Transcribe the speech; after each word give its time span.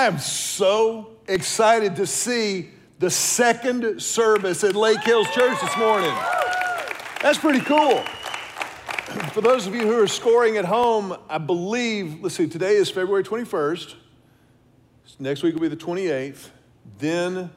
I 0.00 0.06
am 0.06 0.18
so 0.18 1.10
excited 1.28 1.96
to 1.96 2.06
see 2.06 2.70
the 3.00 3.10
second 3.10 4.00
service 4.00 4.64
at 4.64 4.74
Lake 4.74 5.02
Hills 5.02 5.28
Church 5.28 5.60
this 5.60 5.76
morning. 5.76 6.10
That's 7.20 7.36
pretty 7.36 7.60
cool. 7.60 7.98
For 9.34 9.42
those 9.42 9.66
of 9.66 9.74
you 9.74 9.82
who 9.82 10.02
are 10.02 10.06
scoring 10.06 10.56
at 10.56 10.64
home, 10.64 11.14
I 11.28 11.36
believe, 11.36 12.22
let's 12.22 12.34
see, 12.34 12.48
today 12.48 12.76
is 12.76 12.88
February 12.88 13.22
21st. 13.22 13.96
Next 15.18 15.42
week 15.42 15.52
will 15.52 15.60
be 15.60 15.68
the 15.68 15.76
28th, 15.76 16.48
then 16.98 17.50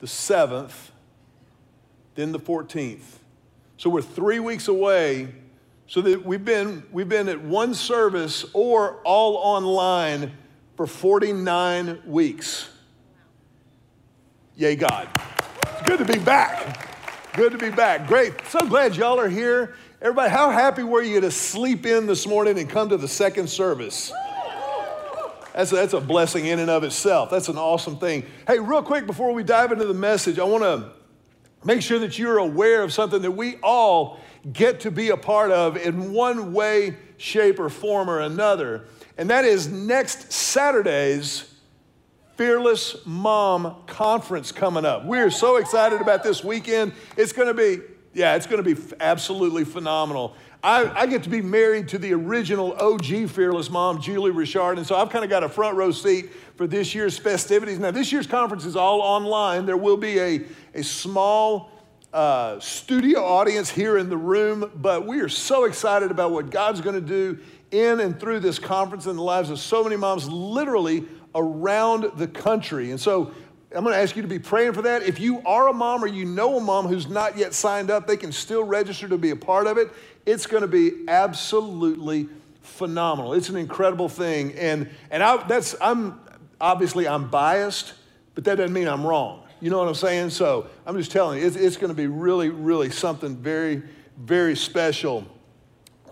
the 0.00 0.06
7th, 0.06 0.90
then 2.16 2.32
the 2.32 2.38
14th. 2.38 3.16
So 3.78 3.88
we're 3.88 4.02
three 4.02 4.40
weeks 4.40 4.68
away. 4.68 5.28
So 5.86 6.02
that 6.02 6.22
we've 6.22 6.44
been, 6.44 6.82
we've 6.92 7.08
been 7.08 7.30
at 7.30 7.40
one 7.40 7.72
service 7.72 8.44
or 8.52 9.00
all 9.04 9.36
online 9.36 10.34
for 10.78 10.86
49 10.86 12.02
weeks. 12.06 12.68
Yay, 14.54 14.76
God. 14.76 15.08
It's 15.72 15.82
good 15.82 15.98
to 15.98 16.04
be 16.04 16.20
back. 16.20 17.34
Good 17.34 17.50
to 17.50 17.58
be 17.58 17.70
back. 17.70 18.06
Great. 18.06 18.34
So 18.46 18.60
glad 18.60 18.94
y'all 18.94 19.18
are 19.18 19.28
here. 19.28 19.74
Everybody, 20.00 20.30
how 20.30 20.52
happy 20.52 20.84
were 20.84 21.02
you 21.02 21.20
to 21.20 21.32
sleep 21.32 21.84
in 21.84 22.06
this 22.06 22.28
morning 22.28 22.60
and 22.60 22.70
come 22.70 22.90
to 22.90 22.96
the 22.96 23.08
second 23.08 23.48
service? 23.48 24.12
That's 25.52 25.72
a, 25.72 25.74
that's 25.74 25.94
a 25.94 26.00
blessing 26.00 26.46
in 26.46 26.60
and 26.60 26.70
of 26.70 26.84
itself. 26.84 27.28
That's 27.28 27.48
an 27.48 27.58
awesome 27.58 27.98
thing. 27.98 28.24
Hey, 28.46 28.60
real 28.60 28.84
quick 28.84 29.04
before 29.04 29.32
we 29.32 29.42
dive 29.42 29.72
into 29.72 29.84
the 29.84 29.94
message, 29.94 30.38
I 30.38 30.44
want 30.44 30.62
to 30.62 30.92
make 31.64 31.82
sure 31.82 31.98
that 31.98 32.20
you're 32.20 32.38
aware 32.38 32.84
of 32.84 32.92
something 32.92 33.20
that 33.22 33.32
we 33.32 33.56
all 33.64 34.20
get 34.52 34.78
to 34.82 34.92
be 34.92 35.10
a 35.10 35.16
part 35.16 35.50
of 35.50 35.76
in 35.76 36.12
one 36.12 36.52
way, 36.52 36.98
shape, 37.16 37.58
or 37.58 37.68
form 37.68 38.08
or 38.08 38.20
another. 38.20 38.84
And 39.18 39.30
that 39.30 39.44
is 39.44 39.66
next 39.66 40.32
Saturday's 40.32 41.52
Fearless 42.36 43.04
Mom 43.04 43.74
Conference 43.88 44.52
coming 44.52 44.84
up. 44.84 45.04
We're 45.04 45.32
so 45.32 45.56
excited 45.56 46.00
about 46.00 46.22
this 46.22 46.44
weekend. 46.44 46.92
It's 47.16 47.32
going 47.32 47.48
to 47.48 47.54
be, 47.54 47.82
yeah, 48.14 48.36
it's 48.36 48.46
going 48.46 48.62
to 48.62 48.74
be 48.74 48.80
absolutely 49.00 49.64
phenomenal. 49.64 50.36
I, 50.62 51.02
I, 51.02 51.06
get 51.06 51.24
to 51.24 51.28
be 51.28 51.42
married 51.42 51.88
to 51.88 51.98
the 51.98 52.12
original 52.14 52.74
OG 52.74 53.28
Fearless 53.30 53.70
Mom, 53.70 54.00
Julie 54.00 54.30
Richard, 54.30 54.78
and 54.78 54.86
so 54.86 54.96
I've 54.96 55.10
kind 55.10 55.24
of 55.24 55.30
got 55.30 55.42
a 55.42 55.48
front 55.48 55.76
row 55.76 55.90
seat 55.90 56.30
for 56.56 56.68
this 56.68 56.94
year's 56.94 57.18
festivities. 57.18 57.80
Now, 57.80 57.90
this 57.90 58.12
year's 58.12 58.26
conference 58.28 58.64
is 58.64 58.76
all 58.76 59.00
online. 59.00 59.66
There 59.66 59.76
will 59.76 59.96
be 59.96 60.18
a, 60.20 60.44
a 60.74 60.84
small 60.84 61.72
uh, 62.12 62.58
studio 62.60 63.24
audience 63.24 63.68
here 63.68 63.98
in 63.98 64.08
the 64.08 64.16
room, 64.16 64.70
but 64.76 65.06
we 65.06 65.20
are 65.20 65.28
so 65.28 65.64
excited 65.64 66.10
about 66.10 66.30
what 66.30 66.50
God's 66.50 66.80
going 66.80 66.94
to 66.94 67.00
do 67.00 67.38
in 67.70 68.00
and 68.00 68.18
through 68.18 68.40
this 68.40 68.58
conference 68.58 69.06
in 69.06 69.16
the 69.16 69.22
lives 69.22 69.50
of 69.50 69.58
so 69.58 69.84
many 69.84 69.96
moms, 69.96 70.28
literally 70.28 71.04
around 71.34 72.10
the 72.16 72.26
country. 72.26 72.90
And 72.90 73.00
so 73.00 73.32
I'm 73.74 73.84
going 73.84 73.94
to 73.94 74.00
ask 74.00 74.16
you 74.16 74.22
to 74.22 74.28
be 74.28 74.38
praying 74.38 74.72
for 74.72 74.82
that. 74.82 75.02
If 75.02 75.20
you 75.20 75.42
are 75.44 75.68
a 75.68 75.72
mom 75.72 76.02
or 76.02 76.06
you 76.06 76.24
know 76.24 76.56
a 76.56 76.60
mom 76.60 76.86
who's 76.86 77.06
not 77.06 77.36
yet 77.36 77.52
signed 77.52 77.90
up, 77.90 78.06
they 78.06 78.16
can 78.16 78.32
still 78.32 78.64
register 78.64 79.08
to 79.08 79.18
be 79.18 79.30
a 79.30 79.36
part 79.36 79.66
of 79.66 79.76
it. 79.76 79.90
It's 80.24 80.46
going 80.46 80.62
to 80.62 80.68
be 80.68 81.04
absolutely 81.06 82.28
phenomenal. 82.62 83.34
It's 83.34 83.50
an 83.50 83.56
incredible 83.56 84.08
thing. 84.08 84.54
And, 84.54 84.88
and 85.10 85.22
I, 85.22 85.46
that's, 85.46 85.74
I'm, 85.80 86.20
obviously 86.60 87.06
I'm 87.06 87.28
biased, 87.28 87.92
but 88.34 88.44
that 88.44 88.56
doesn't 88.56 88.72
mean 88.72 88.88
I'm 88.88 89.06
wrong. 89.06 89.42
You 89.60 89.70
know 89.70 89.78
what 89.78 89.88
I'm 89.88 89.94
saying? 89.94 90.30
So 90.30 90.68
I'm 90.86 90.96
just 90.96 91.10
telling 91.10 91.40
you, 91.40 91.46
it's, 91.46 91.56
it's 91.56 91.76
going 91.76 91.88
to 91.88 91.96
be 91.96 92.06
really, 92.06 92.48
really 92.48 92.90
something 92.90 93.36
very, 93.36 93.82
very 94.16 94.56
special. 94.56 95.26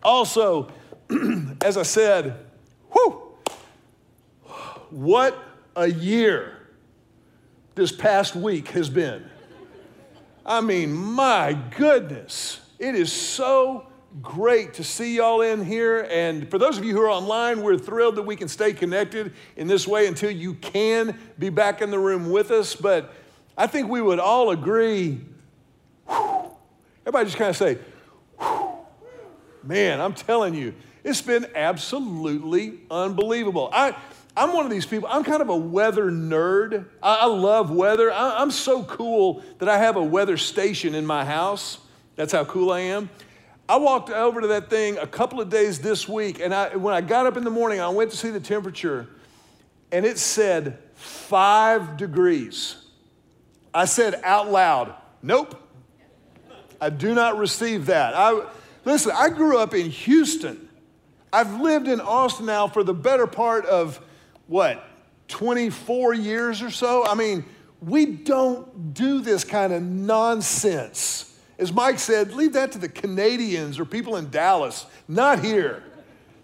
Also, 0.03 0.71
as 1.63 1.77
I 1.77 1.83
said, 1.83 2.37
whew, 2.93 3.23
what 4.91 5.39
a 5.75 5.89
year 5.89 6.57
this 7.75 7.93
past 7.93 8.35
week 8.35 8.69
has 8.69 8.89
been. 8.89 9.25
I 10.45 10.61
mean, 10.61 10.95
my 10.95 11.59
goodness, 11.77 12.61
it 12.79 12.95
is 12.95 13.13
so 13.13 13.87
great 14.23 14.75
to 14.75 14.85
see 14.85 15.17
y'all 15.17 15.43
in 15.43 15.65
here. 15.65 16.09
And 16.11 16.51
for 16.51 16.59
those 16.59 16.79
of 16.79 16.85
you 16.85 16.95
who 16.95 17.03
are 17.03 17.11
online, 17.11 17.63
we're 17.63 17.77
thrilled 17.77 18.17
that 18.17 18.23
we 18.23 18.37
can 18.37 18.49
stay 18.49 18.73
connected 18.73 19.35
in 19.57 19.67
this 19.67 19.87
way 19.87 20.07
until 20.07 20.31
you 20.31 20.55
can 20.55 21.19
be 21.39 21.51
back 21.51 21.83
in 21.83 21.91
the 21.91 21.99
room 21.99 22.31
with 22.31 22.51
us. 22.51 22.75
But 22.75 23.13
I 23.59 23.67
think 23.67 23.89
we 23.89 24.01
would 24.01 24.19
all 24.21 24.51
agree. 24.51 25.21
Whew, 26.07 26.51
everybody 27.03 27.27
just 27.27 27.37
kind 27.37 27.51
of 27.51 27.57
say, 27.57 27.79
man, 29.63 30.01
I'm 30.01 30.15
telling 30.15 30.55
you, 30.55 30.75
it's 31.07 31.23
been 31.23 31.47
absolutely 31.55 32.81
unbelievable. 32.91 33.71
I, 33.73 33.97
I'm 34.37 34.53
one 34.53 34.65
of 34.65 34.73
these 34.73 34.85
people, 34.85 35.09
I'm 35.09 35.23
kind 35.23 35.41
of 35.41 35.49
a 35.49 35.57
weather 35.57 36.11
nerd. 36.11 36.85
I, 37.01 37.21
I 37.21 37.27
love 37.27 37.71
weather. 37.71 38.11
I, 38.11 38.39
I'm 38.39 38.51
so 38.51 38.83
cool 38.83 39.45
that 39.61 39.69
I 39.69 39.79
have 39.79 39.95
a 39.95 40.03
weather 40.03 40.37
station 40.37 40.97
in 40.97 41.07
my 41.07 41.25
house. 41.25 41.79
That's 42.17 42.33
how 42.33 42.45
cool 42.45 42.73
I 42.73 42.81
am. 42.81 43.09
I 43.69 43.77
walked 43.77 44.11
over 44.11 44.41
to 44.41 44.49
that 44.49 44.69
thing 44.69 44.99
a 44.99 45.07
couple 45.07 45.41
of 45.41 45.49
days 45.49 45.79
this 45.79 46.09
week, 46.09 46.41
and 46.41 46.53
I, 46.53 46.75
when 46.75 46.93
I 46.93 47.03
got 47.03 47.27
up 47.27 47.37
in 47.37 47.45
the 47.45 47.51
morning, 47.51 47.81
I 47.81 47.89
went 47.89 48.11
to 48.11 48.17
see 48.17 48.31
the 48.31 48.41
temperature, 48.41 49.09
and 49.93 50.05
it 50.05 50.19
said 50.19 50.79
five 50.95 51.97
degrees. 51.97 52.77
I 53.73 53.85
said 53.85 54.21
out 54.25 54.51
loud, 54.51 54.93
Nope, 55.23 55.55
I 56.81 56.91
do 56.91 57.15
not 57.15 57.39
receive 57.39 57.87
that. 57.87 58.15
I, 58.17 58.45
listen, 58.85 59.13
I 59.15 59.29
grew 59.29 59.59
up 59.59 59.73
in 59.73 59.89
Houston. 59.89 60.66
I've 61.37 61.61
lived 61.61 61.87
in 61.87 62.01
Austin 62.01 62.47
now 62.47 62.67
for 62.67 62.83
the 62.83 62.95
better 62.95 63.27
part 63.27 63.67
of 63.67 64.01
what, 64.47 64.83
24 65.29 66.15
years 66.15 66.63
or 66.63 66.71
so? 66.71 67.05
I 67.05 67.15
mean, 67.15 67.45
we 67.83 68.07
don't 68.07 68.95
do 68.95 69.21
this 69.21 69.45
kind 69.45 69.75
of 69.75 69.83
nonsense. 69.83 71.39
As 71.59 71.75
Mike 71.75 71.99
said, 71.99 72.33
leave 72.33 72.55
that 72.55 72.73
to 72.73 72.79
the 72.79 72.89
Canadians 72.89 73.79
or 73.79 73.85
people 73.85 74.17
in 74.17 74.31
Dallas, 74.31 74.87
not 75.09 75.45
here. 75.45 75.83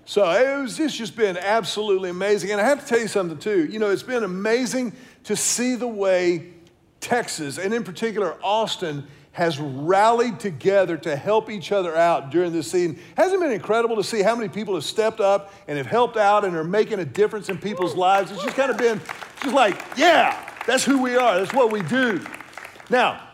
So 0.04 0.30
it 0.30 0.60
was 0.60 0.76
just, 0.76 0.98
just 0.98 1.16
been 1.16 1.38
absolutely 1.38 2.10
amazing. 2.10 2.50
And 2.50 2.60
I 2.60 2.64
have 2.64 2.82
to 2.82 2.86
tell 2.86 3.00
you 3.00 3.08
something 3.08 3.38
too. 3.38 3.64
You 3.64 3.78
know, 3.78 3.88
it's 3.88 4.02
been 4.02 4.24
amazing 4.24 4.92
to 5.24 5.36
see 5.36 5.74
the 5.74 5.88
way 5.88 6.52
Texas, 7.00 7.56
and 7.56 7.72
in 7.72 7.82
particular 7.82 8.36
Austin, 8.42 9.06
has 9.32 9.58
rallied 9.58 10.38
together 10.38 10.96
to 10.98 11.16
help 11.16 11.50
each 11.50 11.72
other 11.72 11.96
out 11.96 12.30
during 12.30 12.52
this 12.52 12.70
season. 12.70 12.98
Hasn't 13.16 13.42
it 13.42 13.44
been 13.44 13.52
incredible 13.52 13.96
to 13.96 14.04
see 14.04 14.22
how 14.22 14.36
many 14.36 14.48
people 14.48 14.74
have 14.74 14.84
stepped 14.84 15.20
up 15.20 15.52
and 15.66 15.78
have 15.78 15.86
helped 15.86 16.18
out 16.18 16.44
and 16.44 16.54
are 16.54 16.64
making 16.64 17.00
a 17.00 17.04
difference 17.04 17.48
in 17.48 17.56
people's 17.56 17.96
lives? 17.96 18.30
It's 18.30 18.42
just 18.42 18.56
kind 18.56 18.70
of 18.70 18.76
been 18.76 19.00
just 19.42 19.54
like, 19.54 19.82
yeah, 19.96 20.50
that's 20.66 20.84
who 20.84 21.00
we 21.02 21.16
are. 21.16 21.38
That's 21.38 21.54
what 21.54 21.72
we 21.72 21.82
do. 21.82 22.24
Now, 22.90 23.26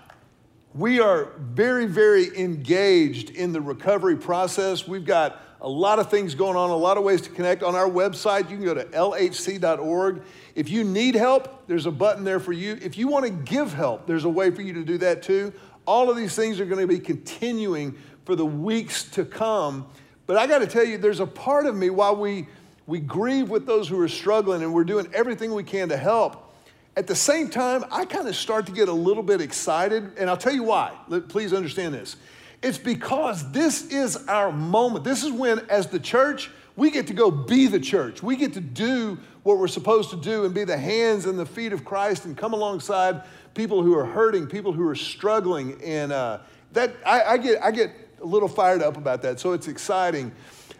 we 0.72 1.00
are 1.00 1.32
very, 1.38 1.86
very 1.86 2.38
engaged 2.38 3.30
in 3.30 3.52
the 3.52 3.60
recovery 3.60 4.16
process. 4.16 4.86
We've 4.86 5.04
got 5.04 5.42
a 5.60 5.68
lot 5.68 5.98
of 5.98 6.10
things 6.10 6.36
going 6.36 6.56
on, 6.56 6.70
a 6.70 6.76
lot 6.76 6.96
of 6.96 7.02
ways 7.02 7.22
to 7.22 7.30
connect. 7.30 7.64
On 7.64 7.74
our 7.74 7.88
website, 7.88 8.48
you 8.48 8.56
can 8.56 8.64
go 8.64 8.74
to 8.74 8.84
lhc.org. 8.84 10.22
If 10.54 10.68
you 10.68 10.84
need 10.84 11.16
help, 11.16 11.66
there's 11.66 11.86
a 11.86 11.90
button 11.90 12.22
there 12.22 12.38
for 12.38 12.52
you. 12.52 12.78
If 12.80 12.96
you 12.96 13.08
want 13.08 13.24
to 13.24 13.30
give 13.30 13.72
help, 13.72 14.06
there's 14.06 14.24
a 14.24 14.28
way 14.28 14.50
for 14.50 14.62
you 14.62 14.72
to 14.74 14.84
do 14.84 14.98
that 14.98 15.22
too. 15.22 15.52
All 15.88 16.10
of 16.10 16.18
these 16.18 16.36
things 16.36 16.60
are 16.60 16.66
going 16.66 16.82
to 16.82 16.86
be 16.86 17.00
continuing 17.00 17.96
for 18.26 18.36
the 18.36 18.44
weeks 18.44 19.04
to 19.12 19.24
come. 19.24 19.86
But 20.26 20.36
I 20.36 20.46
got 20.46 20.58
to 20.58 20.66
tell 20.66 20.84
you, 20.84 20.98
there's 20.98 21.20
a 21.20 21.26
part 21.26 21.64
of 21.64 21.74
me 21.74 21.88
while 21.88 22.14
we, 22.14 22.46
we 22.86 23.00
grieve 23.00 23.48
with 23.48 23.64
those 23.64 23.88
who 23.88 23.98
are 23.98 24.08
struggling 24.08 24.62
and 24.62 24.74
we're 24.74 24.84
doing 24.84 25.08
everything 25.14 25.54
we 25.54 25.64
can 25.64 25.88
to 25.88 25.96
help. 25.96 26.54
At 26.94 27.06
the 27.06 27.14
same 27.14 27.48
time, 27.48 27.86
I 27.90 28.04
kind 28.04 28.28
of 28.28 28.36
start 28.36 28.66
to 28.66 28.72
get 28.72 28.90
a 28.90 28.92
little 28.92 29.22
bit 29.22 29.40
excited, 29.40 30.12
and 30.18 30.28
I'll 30.28 30.36
tell 30.36 30.52
you 30.52 30.64
why. 30.64 30.92
Please 31.28 31.54
understand 31.54 31.94
this. 31.94 32.16
It's 32.60 32.76
because 32.76 33.50
this 33.52 33.90
is 33.90 34.16
our 34.28 34.52
moment. 34.52 35.04
This 35.04 35.24
is 35.24 35.32
when, 35.32 35.60
as 35.70 35.86
the 35.86 36.00
church, 36.00 36.50
we 36.76 36.90
get 36.90 37.06
to 37.06 37.14
go 37.14 37.30
be 37.30 37.66
the 37.66 37.80
church. 37.80 38.22
We 38.22 38.36
get 38.36 38.52
to 38.52 38.60
do 38.60 39.16
what 39.42 39.56
we're 39.56 39.68
supposed 39.68 40.10
to 40.10 40.16
do 40.16 40.44
and 40.44 40.52
be 40.52 40.64
the 40.64 40.76
hands 40.76 41.24
and 41.24 41.38
the 41.38 41.46
feet 41.46 41.72
of 41.72 41.82
Christ 41.82 42.26
and 42.26 42.36
come 42.36 42.52
alongside 42.52 43.22
people 43.54 43.82
who 43.82 43.94
are 43.96 44.04
hurting, 44.04 44.46
people 44.46 44.72
who 44.72 44.86
are 44.88 44.94
struggling. 44.94 45.80
And 45.82 46.12
uh, 46.12 46.40
that 46.72 46.94
I, 47.04 47.22
I, 47.22 47.38
get, 47.38 47.62
I 47.62 47.70
get 47.70 47.92
a 48.20 48.26
little 48.26 48.48
fired 48.48 48.82
up 48.82 48.96
about 48.96 49.22
that. 49.22 49.40
So 49.40 49.52
it's 49.52 49.68
exciting. 49.68 50.32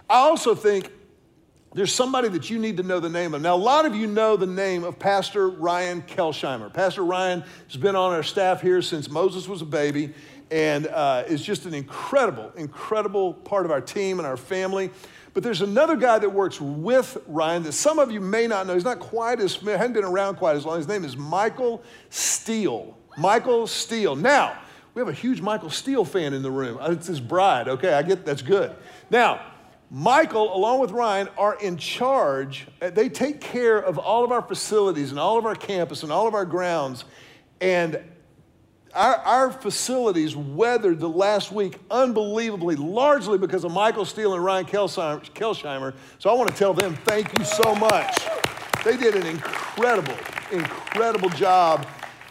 I 0.08 0.18
also 0.18 0.54
think 0.54 0.92
there's 1.74 1.94
somebody 1.94 2.28
that 2.28 2.48
you 2.48 2.58
need 2.58 2.78
to 2.78 2.82
know 2.82 2.98
the 2.98 3.10
name 3.10 3.34
of. 3.34 3.42
Now, 3.42 3.54
a 3.54 3.56
lot 3.56 3.84
of 3.84 3.94
you 3.94 4.06
know 4.06 4.36
the 4.36 4.46
name 4.46 4.84
of 4.84 4.98
Pastor 4.98 5.48
Ryan 5.48 6.02
Kelsheimer. 6.02 6.72
Pastor 6.72 7.04
Ryan 7.04 7.44
has 7.66 7.76
been 7.76 7.94
on 7.94 8.12
our 8.12 8.22
staff 8.22 8.62
here 8.62 8.80
since 8.80 9.10
Moses 9.10 9.46
was 9.46 9.60
a 9.60 9.66
baby 9.66 10.14
and 10.50 10.86
uh, 10.86 11.24
is 11.26 11.42
just 11.42 11.66
an 11.66 11.74
incredible, 11.74 12.52
incredible 12.56 13.34
part 13.34 13.66
of 13.66 13.70
our 13.70 13.80
team 13.80 14.18
and 14.18 14.26
our 14.26 14.36
family. 14.36 14.90
But 15.34 15.42
there's 15.42 15.60
another 15.60 15.96
guy 15.96 16.18
that 16.18 16.30
works 16.30 16.60
with 16.60 17.18
Ryan 17.26 17.62
that 17.64 17.72
some 17.72 17.98
of 17.98 18.10
you 18.10 18.20
may 18.20 18.46
not 18.46 18.66
know. 18.66 18.74
He's 18.74 18.84
not 18.84 18.98
quite 18.98 19.40
as 19.40 19.56
hadn't 19.56 19.92
been 19.92 20.04
around 20.04 20.36
quite 20.36 20.56
as 20.56 20.64
long. 20.64 20.78
His 20.78 20.88
name 20.88 21.04
is 21.04 21.16
Michael 21.16 21.82
Steele. 22.10 22.96
Michael 23.16 23.66
Steele. 23.66 24.16
Now, 24.16 24.58
we 24.94 25.00
have 25.00 25.08
a 25.08 25.12
huge 25.12 25.40
Michael 25.40 25.70
Steele 25.70 26.04
fan 26.04 26.32
in 26.32 26.42
the 26.42 26.50
room. 26.50 26.78
Uh, 26.80 26.90
it's 26.90 27.06
his 27.06 27.20
bride. 27.20 27.68
Okay, 27.68 27.92
I 27.92 28.02
get 28.02 28.24
that's 28.24 28.42
good. 28.42 28.74
Now, 29.10 29.40
Michael, 29.90 30.54
along 30.56 30.80
with 30.80 30.90
Ryan, 30.90 31.28
are 31.38 31.56
in 31.60 31.76
charge. 31.76 32.66
Uh, 32.82 32.90
they 32.90 33.08
take 33.08 33.40
care 33.40 33.78
of 33.78 33.98
all 33.98 34.24
of 34.24 34.32
our 34.32 34.42
facilities 34.42 35.10
and 35.10 35.20
all 35.20 35.38
of 35.38 35.46
our 35.46 35.54
campus 35.54 36.02
and 36.02 36.10
all 36.10 36.26
of 36.26 36.34
our 36.34 36.44
grounds. 36.44 37.04
And 37.60 38.02
our, 38.98 39.16
our 39.18 39.52
facilities 39.52 40.34
weathered 40.34 40.98
the 40.98 41.08
last 41.08 41.52
week 41.52 41.78
unbelievably, 41.88 42.74
largely 42.74 43.38
because 43.38 43.62
of 43.62 43.70
Michael 43.70 44.04
Steele 44.04 44.34
and 44.34 44.44
Ryan 44.44 44.66
Kelsheimer. 44.66 45.94
So 46.18 46.30
I 46.30 46.32
want 46.32 46.50
to 46.50 46.56
tell 46.56 46.74
them 46.74 46.96
thank 47.04 47.38
you 47.38 47.44
so 47.44 47.76
much. 47.76 48.26
They 48.84 48.96
did 48.96 49.14
an 49.14 49.24
incredible, 49.24 50.16
incredible 50.50 51.28
job. 51.30 51.86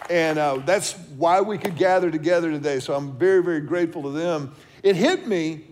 And 0.09 0.37
uh, 0.37 0.57
that's 0.65 0.93
why 1.17 1.39
we 1.39 1.57
could 1.57 1.77
gather 1.77 2.11
together 2.11 2.51
today. 2.51 2.79
So 2.79 2.93
I'm 2.93 3.17
very, 3.17 3.41
very 3.41 3.61
grateful 3.61 4.03
to 4.03 4.09
them. 4.09 4.53
It 4.83 4.97
hit 4.97 5.25
me 5.25 5.63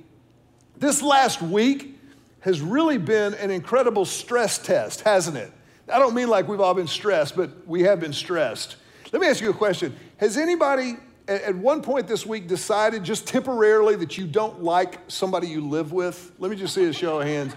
this 0.77 1.01
last 1.01 1.41
week 1.41 1.99
has 2.39 2.61
really 2.61 2.97
been 2.97 3.33
an 3.35 3.51
incredible 3.51 4.05
stress 4.05 4.57
test, 4.57 5.01
hasn't 5.01 5.35
it? 5.35 5.51
I 5.91 5.99
don't 5.99 6.15
mean 6.15 6.29
like 6.29 6.47
we've 6.47 6.61
all 6.61 6.73
been 6.73 6.87
stressed, 6.87 7.35
but 7.35 7.67
we 7.67 7.83
have 7.83 7.99
been 7.99 8.13
stressed. 8.13 8.77
Let 9.11 9.21
me 9.21 9.27
ask 9.27 9.41
you 9.41 9.49
a 9.49 9.53
question. 9.53 9.95
Has 10.17 10.37
anybody 10.37 10.95
at 11.27 11.55
one 11.55 11.81
point 11.81 12.07
this 12.07 12.25
week 12.25 12.47
decided 12.47 13.03
just 13.03 13.27
temporarily 13.27 13.95
that 13.97 14.17
you 14.17 14.25
don't 14.25 14.63
like 14.63 14.99
somebody 15.07 15.47
you 15.47 15.67
live 15.67 15.91
with? 15.91 16.31
Let 16.39 16.51
me 16.51 16.57
just 16.57 16.73
see 16.73 16.85
a 16.85 16.93
show 16.93 17.19
of 17.19 17.27
hands. 17.27 17.53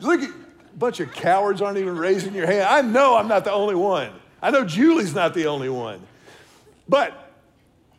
Look 0.00 0.22
at 0.22 0.30
a 0.30 0.78
bunch 0.78 1.00
of 1.00 1.12
cowards 1.12 1.60
aren't 1.60 1.78
even 1.78 1.96
raising 1.96 2.34
your 2.34 2.46
hand. 2.46 2.62
I 2.62 2.80
know 2.80 3.16
I'm 3.16 3.28
not 3.28 3.44
the 3.44 3.52
only 3.52 3.74
one. 3.74 4.10
I 4.40 4.50
know 4.50 4.64
Julie's 4.64 5.14
not 5.14 5.34
the 5.34 5.46
only 5.46 5.68
one. 5.68 6.00
But 6.88 7.30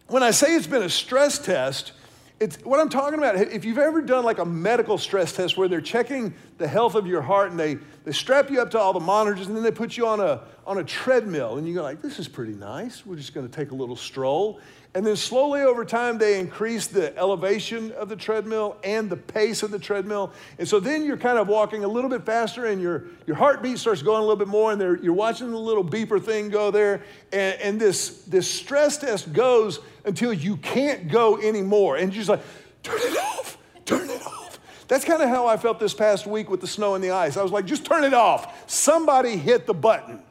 when 0.08 0.24
I 0.24 0.32
say 0.32 0.56
it's 0.56 0.68
been 0.68 0.84
a 0.84 0.90
stress 0.90 1.38
test, 1.38 1.94
it's 2.40 2.58
what 2.58 2.80
I'm 2.80 2.90
talking 2.90 3.20
about. 3.20 3.36
If 3.36 3.64
you've 3.64 3.78
ever 3.78 4.02
done 4.02 4.26
like 4.26 4.40
a 4.40 4.46
medical 4.46 4.98
stress 4.98 5.34
test 5.34 5.56
where 5.56 5.68
they're 5.68 5.82
checking 5.82 6.34
the 6.58 6.68
health 6.68 6.96
of 6.96 7.06
your 7.06 7.22
heart 7.22 7.52
and 7.52 7.60
they, 7.60 7.78
they 8.06 8.12
strap 8.12 8.50
you 8.50 8.60
up 8.60 8.72
to 8.72 8.80
all 8.80 8.92
the 8.92 9.00
monitors 9.00 9.48
and 9.48 9.56
then 9.56 9.64
they 9.64 9.72
put 9.72 9.96
you 9.96 10.08
on 10.08 10.20
a, 10.20 10.42
on 10.66 10.78
a 10.78 10.84
treadmill 10.84 11.58
and 11.58 11.68
you 11.68 11.74
go 11.74 11.84
like, 11.84 12.02
this 12.02 12.20
is 12.20 12.28
pretty 12.28 12.54
nice. 12.54 13.06
We're 13.06 13.16
just 13.16 13.34
going 13.34 13.48
to 13.48 13.54
take 13.54 13.72
a 13.72 13.76
little 13.76 13.96
stroll. 13.96 14.60
And 14.96 15.06
then 15.06 15.16
slowly 15.16 15.62
over 15.62 15.84
time, 15.84 16.20
they 16.20 16.40
increase 16.40 16.86
the 16.86 17.18
elevation 17.18 17.92
of 17.94 18.10
the 18.10 18.16
treadmill 18.16 18.78
and 18.84 19.10
the 19.10 19.18
pace 19.18 19.64
of 19.64 19.72
the 19.72 19.80
treadmill. 19.80 20.32
And 20.60 20.68
so 20.68 20.80
then 20.80 21.04
you're 21.04 21.18
kind 21.18 21.40
of 21.40 21.48
walking 21.48 21.84
a 21.84 21.88
little 21.88 22.10
bit 22.10 22.24
faster 22.26 22.68
and 22.68 22.80
your, 22.80 23.06
your 23.26 23.36
heartbeat 23.36 23.80
starts 23.80 24.04
going 24.04 24.20
a 24.20 24.22
little 24.22 24.36
bit 24.36 24.48
more 24.48 24.72
and 24.72 25.04
you're 25.04 25.14
watching 25.14 25.50
the 25.50 25.58
little 25.58 25.84
beeper 25.84 26.24
thing 26.24 26.50
go 26.50 26.70
there. 26.70 27.02
And, 27.32 27.60
and 27.60 27.82
this, 27.82 28.24
this 28.26 28.50
stress 28.50 28.98
test 28.98 29.34
goes 29.34 29.80
until 30.06 30.32
you 30.32 30.58
can't 30.58 31.10
go 31.10 31.42
anymore. 31.42 31.98
And 31.98 32.14
you're 32.14 32.24
just 32.24 32.30
like, 32.30 32.44
turn 32.84 33.00
it 33.00 33.18
off, 33.18 33.58
turn 33.86 34.10
it 34.10 34.26
off. 34.28 34.60
That's 34.88 35.06
kind 35.06 35.24
of 35.24 35.30
how 35.30 35.48
I 35.48 35.58
felt 35.58 35.80
this 35.80 35.96
past 35.96 36.28
week 36.28 36.52
with 36.52 36.62
the 36.62 36.68
snow 36.68 36.94
and 36.94 37.04
the 37.04 37.12
ice. 37.12 37.36
I 37.36 37.42
was 37.42 37.52
like, 37.52 37.66
just 37.66 37.84
turn 37.84 38.04
it 38.04 38.14
off. 38.14 38.70
Somebody 38.70 39.38
hit 39.38 39.66
the 39.66 39.74
button. 39.74 40.22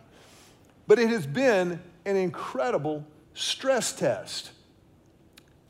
But 0.92 0.98
it 0.98 1.08
has 1.08 1.26
been 1.26 1.80
an 2.04 2.16
incredible 2.16 3.06
stress 3.32 3.94
test. 3.94 4.50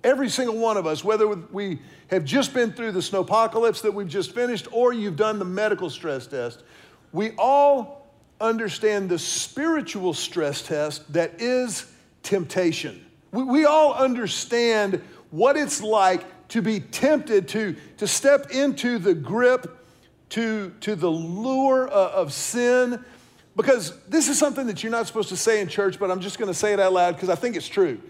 Every 0.02 0.28
single 0.28 0.56
one 0.56 0.76
of 0.76 0.84
us, 0.84 1.04
whether 1.04 1.28
we 1.28 1.78
have 2.08 2.24
just 2.24 2.52
been 2.52 2.72
through 2.72 2.90
the 2.90 2.98
snowpocalypse 2.98 3.82
that 3.82 3.94
we've 3.94 4.08
just 4.08 4.34
finished 4.34 4.66
or 4.72 4.92
you've 4.92 5.14
done 5.14 5.38
the 5.38 5.44
medical 5.44 5.90
stress 5.90 6.26
test, 6.26 6.64
we 7.12 7.36
all 7.38 8.12
understand 8.40 9.08
the 9.08 9.16
spiritual 9.16 10.12
stress 10.12 10.60
test 10.60 11.12
that 11.12 11.40
is 11.40 11.86
temptation. 12.24 13.06
We, 13.30 13.44
we 13.44 13.64
all 13.64 13.94
understand 13.94 15.00
what 15.30 15.56
it's 15.56 15.80
like 15.80 16.48
to 16.48 16.62
be 16.62 16.80
tempted 16.80 17.46
to, 17.50 17.76
to 17.98 18.08
step 18.08 18.50
into 18.50 18.98
the 18.98 19.14
grip, 19.14 19.86
to, 20.30 20.72
to 20.80 20.96
the 20.96 21.08
lure 21.08 21.86
of, 21.86 22.10
of 22.10 22.32
sin, 22.32 23.04
because 23.56 23.98
this 24.08 24.28
is 24.28 24.38
something 24.38 24.66
that 24.66 24.82
you're 24.82 24.92
not 24.92 25.06
supposed 25.06 25.28
to 25.28 25.36
say 25.36 25.60
in 25.60 25.68
church, 25.68 25.98
but 25.98 26.10
I'm 26.10 26.20
just 26.20 26.38
going 26.38 26.50
to 26.50 26.54
say 26.54 26.72
it 26.72 26.80
out 26.80 26.92
loud 26.92 27.14
because 27.16 27.28
I 27.28 27.34
think 27.34 27.56
it's 27.56 27.68
true. 27.68 28.00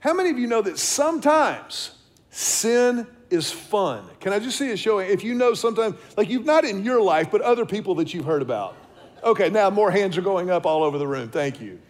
How 0.00 0.12
many 0.12 0.30
of 0.30 0.38
you 0.38 0.46
know 0.46 0.62
that 0.62 0.78
sometimes 0.78 1.92
sin 2.30 3.06
is 3.30 3.50
fun? 3.50 4.04
Can 4.20 4.32
I 4.32 4.38
just 4.38 4.58
see 4.58 4.70
a 4.70 4.76
show? 4.76 4.98
If 4.98 5.22
you 5.22 5.34
know 5.34 5.54
sometimes, 5.54 5.96
like 6.16 6.28
you've 6.28 6.44
not 6.44 6.64
in 6.64 6.84
your 6.84 7.00
life, 7.00 7.30
but 7.30 7.40
other 7.42 7.66
people 7.66 7.94
that 7.96 8.12
you've 8.14 8.24
heard 8.24 8.42
about. 8.42 8.76
Okay, 9.22 9.50
now 9.50 9.70
more 9.70 9.90
hands 9.90 10.16
are 10.16 10.22
going 10.22 10.50
up 10.50 10.66
all 10.66 10.82
over 10.82 10.98
the 10.98 11.06
room. 11.06 11.28
Thank 11.28 11.60
you. 11.60 11.80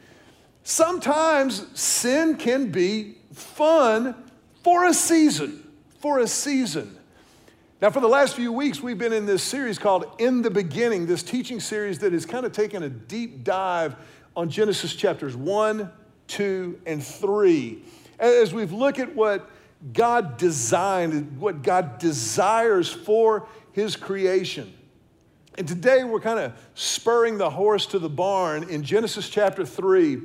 Sometimes 0.63 1.67
sin 1.79 2.37
can 2.37 2.71
be 2.71 3.15
fun 3.33 4.15
for 4.63 4.87
a 4.87 4.95
season, 4.95 5.67
for 6.01 6.19
a 6.19 6.27
season. 6.27 6.98
Now, 7.81 7.91
for 7.91 8.01
the 8.01 8.09
last 8.09 8.35
few 8.35 8.51
weeks, 8.51 8.83
we've 8.83 8.99
been 8.99 9.13
in 9.13 9.25
this 9.25 9.41
series 9.41 9.79
called 9.79 10.07
In 10.19 10.43
the 10.43 10.51
Beginning, 10.51 11.07
this 11.07 11.23
teaching 11.23 11.61
series 11.61 12.01
that 12.01 12.13
has 12.13 12.27
kind 12.27 12.45
of 12.45 12.51
taken 12.51 12.83
a 12.83 12.89
deep 12.89 13.45
dive 13.45 13.95
on 14.35 14.51
Genesis 14.51 14.97
chapters 14.97 15.37
1, 15.37 15.89
2, 16.27 16.81
and 16.87 17.01
3. 17.01 17.85
As 18.19 18.53
we've 18.53 18.73
looked 18.73 18.99
at 18.99 19.15
what 19.15 19.49
God 19.93 20.39
designed, 20.39 21.39
what 21.39 21.63
God 21.63 22.01
desires 22.01 22.93
for 22.93 23.47
His 23.71 23.95
creation. 23.95 24.75
And 25.57 25.69
today 25.69 26.03
we're 26.03 26.19
kind 26.19 26.41
of 26.41 26.55
spurring 26.75 27.39
the 27.39 27.51
horse 27.51 27.87
to 27.87 28.01
the 28.01 28.09
barn 28.09 28.69
in 28.69 28.83
Genesis 28.83 29.29
chapter 29.29 29.65
3, 29.65 30.21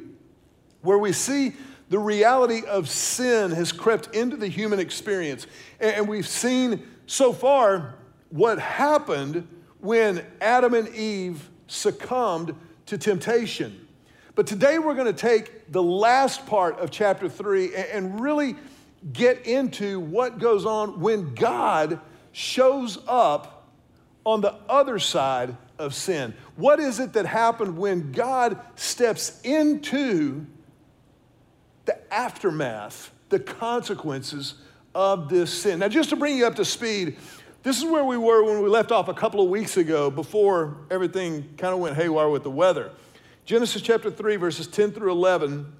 where 0.81 0.97
we 0.97 1.11
see 1.13 1.53
the 1.89 1.99
reality 1.99 2.65
of 2.65 2.89
sin 2.89 3.51
has 3.51 3.71
crept 3.71 4.15
into 4.15 4.37
the 4.37 4.47
human 4.47 4.79
experience. 4.79 5.45
And 5.79 6.07
we've 6.07 6.27
seen 6.27 6.83
so 7.05 7.33
far 7.33 7.95
what 8.29 8.59
happened 8.59 9.47
when 9.79 10.25
Adam 10.41 10.73
and 10.73 10.89
Eve 10.89 11.49
succumbed 11.67 12.55
to 12.85 12.97
temptation. 12.97 13.87
But 14.35 14.47
today 14.47 14.79
we're 14.79 14.95
going 14.95 15.13
to 15.13 15.13
take 15.13 15.71
the 15.71 15.83
last 15.83 16.45
part 16.47 16.79
of 16.79 16.89
chapter 16.89 17.29
three 17.29 17.75
and 17.75 18.19
really 18.19 18.55
get 19.11 19.45
into 19.45 19.99
what 19.99 20.39
goes 20.39 20.65
on 20.65 20.99
when 20.99 21.35
God 21.35 21.99
shows 22.31 22.97
up 23.07 23.69
on 24.25 24.41
the 24.41 24.55
other 24.69 24.97
side 24.99 25.55
of 25.77 25.93
sin. 25.93 26.33
What 26.55 26.79
is 26.79 26.99
it 26.99 27.13
that 27.13 27.25
happened 27.25 27.77
when 27.77 28.11
God 28.11 28.59
steps 28.75 29.39
into 29.43 30.45
the 31.85 32.13
aftermath, 32.13 33.11
the 33.29 33.39
consequences 33.39 34.55
of 34.95 35.29
this 35.29 35.51
sin. 35.51 35.79
Now, 35.79 35.87
just 35.87 36.09
to 36.09 36.15
bring 36.15 36.37
you 36.37 36.45
up 36.45 36.55
to 36.55 36.65
speed, 36.65 37.17
this 37.63 37.77
is 37.77 37.85
where 37.85 38.03
we 38.03 38.17
were 38.17 38.43
when 38.43 38.61
we 38.61 38.69
left 38.69 38.91
off 38.91 39.07
a 39.07 39.13
couple 39.13 39.41
of 39.41 39.49
weeks 39.49 39.77
ago 39.77 40.11
before 40.11 40.77
everything 40.91 41.53
kind 41.57 41.73
of 41.73 41.79
went 41.79 41.95
haywire 41.95 42.29
with 42.29 42.43
the 42.43 42.51
weather. 42.51 42.91
Genesis 43.45 43.81
chapter 43.81 44.11
3, 44.11 44.35
verses 44.35 44.67
10 44.67 44.91
through 44.91 45.11
11 45.11 45.73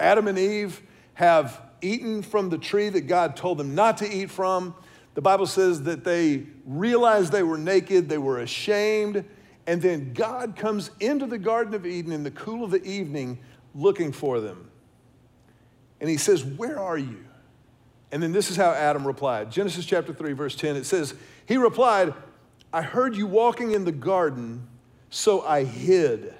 Adam 0.00 0.26
and 0.26 0.38
Eve 0.38 0.82
have 1.14 1.60
eaten 1.80 2.22
from 2.22 2.48
the 2.48 2.58
tree 2.58 2.88
that 2.88 3.02
God 3.02 3.36
told 3.36 3.58
them 3.58 3.74
not 3.74 3.98
to 3.98 4.10
eat 4.10 4.30
from. 4.30 4.74
The 5.14 5.22
Bible 5.22 5.46
says 5.46 5.82
that 5.84 6.02
they 6.04 6.46
realized 6.64 7.30
they 7.32 7.42
were 7.44 7.58
naked, 7.58 8.08
they 8.08 8.18
were 8.18 8.40
ashamed, 8.40 9.24
and 9.66 9.80
then 9.80 10.12
God 10.12 10.56
comes 10.56 10.90
into 11.00 11.26
the 11.26 11.38
Garden 11.38 11.74
of 11.74 11.86
Eden 11.86 12.12
in 12.12 12.24
the 12.24 12.30
cool 12.30 12.64
of 12.64 12.70
the 12.70 12.82
evening 12.84 13.38
looking 13.74 14.12
for 14.12 14.40
them. 14.40 14.70
And 16.00 16.10
he 16.10 16.16
says, 16.16 16.44
Where 16.44 16.78
are 16.78 16.98
you? 16.98 17.23
And 18.14 18.22
then 18.22 18.30
this 18.30 18.48
is 18.48 18.56
how 18.56 18.70
Adam 18.70 19.04
replied 19.04 19.50
Genesis 19.50 19.84
chapter 19.84 20.14
3, 20.14 20.34
verse 20.34 20.54
10. 20.54 20.76
It 20.76 20.86
says, 20.86 21.14
He 21.46 21.56
replied, 21.56 22.14
I 22.72 22.80
heard 22.80 23.16
you 23.16 23.26
walking 23.26 23.72
in 23.72 23.84
the 23.84 23.90
garden, 23.90 24.68
so 25.10 25.42
I 25.42 25.64
hid. 25.64 26.32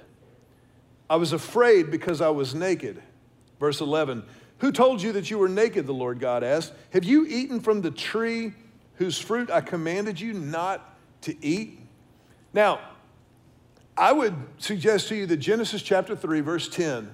I 1.09 1.17
was 1.17 1.33
afraid 1.33 1.91
because 1.91 2.21
I 2.21 2.29
was 2.29 2.55
naked. 2.55 3.03
Verse 3.59 3.81
11, 3.81 4.23
Who 4.59 4.71
told 4.71 5.01
you 5.01 5.11
that 5.11 5.29
you 5.29 5.37
were 5.37 5.49
naked? 5.49 5.85
The 5.85 5.93
Lord 5.93 6.17
God 6.17 6.45
asked. 6.45 6.71
Have 6.93 7.03
you 7.03 7.25
eaten 7.27 7.59
from 7.59 7.81
the 7.81 7.91
tree 7.91 8.53
whose 8.93 9.19
fruit 9.19 9.51
I 9.51 9.59
commanded 9.59 10.17
you 10.17 10.31
not 10.31 10.97
to 11.23 11.35
eat? 11.45 11.77
Now, 12.53 12.79
I 13.97 14.13
would 14.13 14.33
suggest 14.59 15.09
to 15.09 15.15
you 15.15 15.25
that 15.25 15.37
Genesis 15.37 15.81
chapter 15.81 16.15
3, 16.15 16.39
verse 16.39 16.69
10 16.69 17.13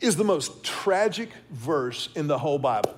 is 0.00 0.16
the 0.16 0.24
most 0.24 0.64
tragic 0.64 1.30
verse 1.52 2.08
in 2.16 2.26
the 2.26 2.38
whole 2.38 2.58
Bible. 2.58 2.96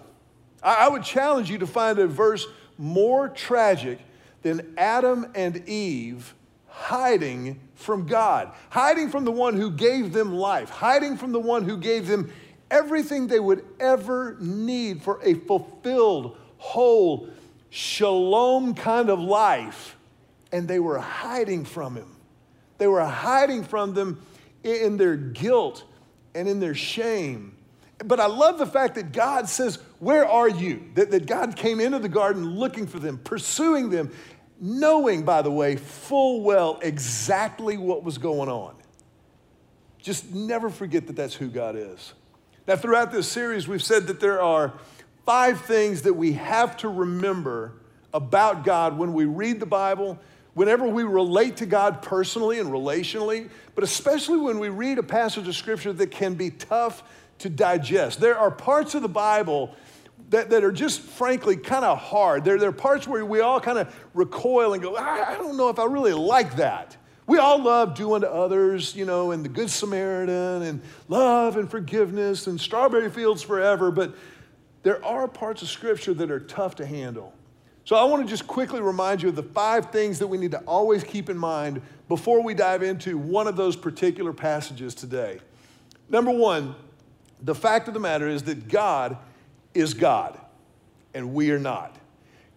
I 0.63 0.89
would 0.89 1.05
challenge 1.05 1.51
you 1.51 1.59
to 1.59 1.67
find 1.67 1.99
a 1.99 2.07
verse 2.07 2.47
more 2.77 3.29
tragic 3.29 3.99
than 4.43 4.75
Adam 4.77 5.27
and 5.35 5.69
Eve 5.69 6.35
hiding 6.67 7.61
from 7.75 8.07
God, 8.07 8.53
hiding 8.71 9.11
from 9.11 9.25
the 9.25 9.33
one 9.33 9.57
who 9.57 9.71
gave 9.71 10.13
them 10.13 10.33
life, 10.33 10.71
hiding 10.71 11.17
from 11.17 11.33
the 11.33 11.41
one 11.41 11.65
who 11.65 11.77
gave 11.77 12.07
them 12.07 12.33
everything 12.71 13.27
they 13.27 13.41
would 13.41 13.65
ever 13.81 14.37
need 14.41 15.03
for 15.03 15.21
a 15.23 15.35
fulfilled, 15.35 16.37
whole, 16.57 17.29
shalom 17.71 18.75
kind 18.75 19.11
of 19.11 19.19
life. 19.19 19.97
And 20.53 20.69
they 20.69 20.79
were 20.79 20.99
hiding 20.99 21.65
from 21.65 21.97
him. 21.97 22.17
They 22.79 22.87
were 22.87 23.05
hiding 23.05 23.65
from 23.65 23.95
them 23.95 24.21
in 24.63 24.97
their 24.97 25.17
guilt 25.17 25.85
and 26.35 26.49
in 26.49 26.61
their 26.61 26.75
shame 26.75 27.58
but 28.05 28.21
I 28.21 28.27
love 28.27 28.59
the 28.59 28.67
fact 28.67 28.95
that 28.95 29.13
God 29.13 29.49
says, 29.49 29.79
Where 29.99 30.27
are 30.27 30.49
you? 30.49 30.85
That, 30.95 31.11
that 31.11 31.27
God 31.27 31.57
came 31.57 31.81
into 31.81 31.99
the 31.99 32.09
garden 32.09 32.49
looking 32.49 32.87
for 32.87 32.99
them, 32.99 33.19
pursuing 33.19 33.91
them, 33.91 34.13
knowing, 34.61 35.25
by 35.25 35.43
the 35.43 35.51
way, 35.51 35.77
full 35.77 36.43
well 36.43 36.79
exactly 36.83 37.77
what 37.77 38.05
was 38.05 38.19
going 38.19 38.49
on. 38.49 38.75
Just 39.99 40.33
never 40.33 40.71
forget 40.71 41.07
that 41.09 41.17
that's 41.17 41.35
who 41.35 41.49
God 41.49 41.77
is. 41.77 42.15
Now, 42.67 42.77
throughout 42.77 43.11
this 43.11 43.27
series, 43.27 43.67
we've 43.67 43.83
said 43.83 44.07
that 44.07 44.21
there 44.21 44.41
are 44.41 44.75
five 45.27 45.63
things 45.63 46.03
that 46.03 46.15
we 46.15 46.35
have 46.35 46.77
to 46.79 46.89
remember 46.89 47.73
about 48.15 48.65
God 48.65 48.97
when 48.97 49.13
we 49.13 49.25
read 49.25 49.61
the 49.61 49.67
Bible, 49.67 50.19
whenever 50.55 50.87
we 50.87 51.03
relate 51.03 51.57
to 51.59 51.67
God 51.67 52.03
personally 52.03 52.59
and 52.59 52.71
relationally, 52.71 53.49
but 53.75 53.85
especially 53.85 54.39
when 54.39 54.59
we 54.59 54.69
read 54.69 54.99
a 54.99 55.03
passage 55.03 55.49
of 55.49 55.55
Scripture 55.55 55.93
that 55.93 56.11
can 56.11 56.35
be 56.35 56.51
tough 56.51 57.03
to 57.39 57.49
digest. 57.49 58.21
There 58.21 58.37
are 58.39 58.51
parts 58.51 58.95
of 58.95 59.03
the 59.03 59.09
Bible 59.09 59.75
that, 60.31 60.51
that 60.51 60.65
are 60.65 60.73
just 60.73 61.01
frankly 61.01 61.57
kind 61.57 61.85
of 61.85 61.99
hard. 61.99 62.45
There, 62.45 62.59
there 62.59 62.69
are 62.69 62.73
parts 62.73 63.07
where 63.07 63.25
we 63.25 63.41
all 63.41 63.61
kind 63.61 63.79
of 63.79 63.95
recoil 64.15 64.75
and 64.75 64.83
go, 64.83 64.97
I, 64.97 65.35
I 65.35 65.35
don't 65.39 65.57
know 65.57 65.69
if 65.69 65.79
I 65.79 65.85
really 65.85 66.13
like 66.13 66.57
that. 66.57 66.97
We 67.27 67.39
all 67.39 67.63
love 67.63 67.95
doing 67.95 68.23
to 68.23 68.33
others, 68.33 68.97
you 68.97 69.05
know, 69.05 69.33
and 69.33 69.45
the 69.45 69.51
Good 69.51 69.71
Samaritan 69.71 70.63
and 70.63 70.81
love 71.09 71.57
and 71.57 71.71
forgiveness 71.71 72.47
and 72.47 72.59
strawberry 72.59 73.11
fields 73.11 73.43
forever, 73.43 73.91
but 73.91 74.15
there 74.83 75.05
are 75.05 75.29
parts 75.29 75.61
of 75.61 75.69
Scripture 75.69 76.15
that 76.15 76.31
are 76.31 76.41
tough 76.41 76.77
to 76.77 76.87
handle. 76.87 77.35
So 77.85 77.97
I 77.97 78.05
want 78.05 78.23
to 78.23 78.29
just 78.29 78.47
quickly 78.47 78.81
remind 78.81 79.23
you 79.23 79.31
of 79.31 79.37
the 79.37 79.43
five 79.43 79.91
things 79.91 80.19
that 80.19 80.27
we 80.27 80.39
need 80.39 80.51
to 80.53 80.61
always 80.61 81.05
keep 81.05 81.31
in 81.31 81.39
mind 81.39 81.81
before 82.09 82.43
we 82.43 82.55
dive 82.55 82.83
into 82.83 83.17
one 83.19 83.47
of 83.47 83.57
those 83.57 83.77
particular 83.77 84.33
passages 84.33 84.95
today. 84.95 85.41
Number 86.09 86.31
one, 86.31 86.75
the 87.43 87.55
fact 87.55 87.89
of 87.89 87.95
the 87.95 88.01
matter 88.01 88.29
is 88.29 88.45
that 88.45 88.69
God 88.69 89.17
is 89.75 89.95
God 89.95 90.39
and 91.15 91.35
we 91.35 91.51
are 91.51 91.59
not. 91.59 91.97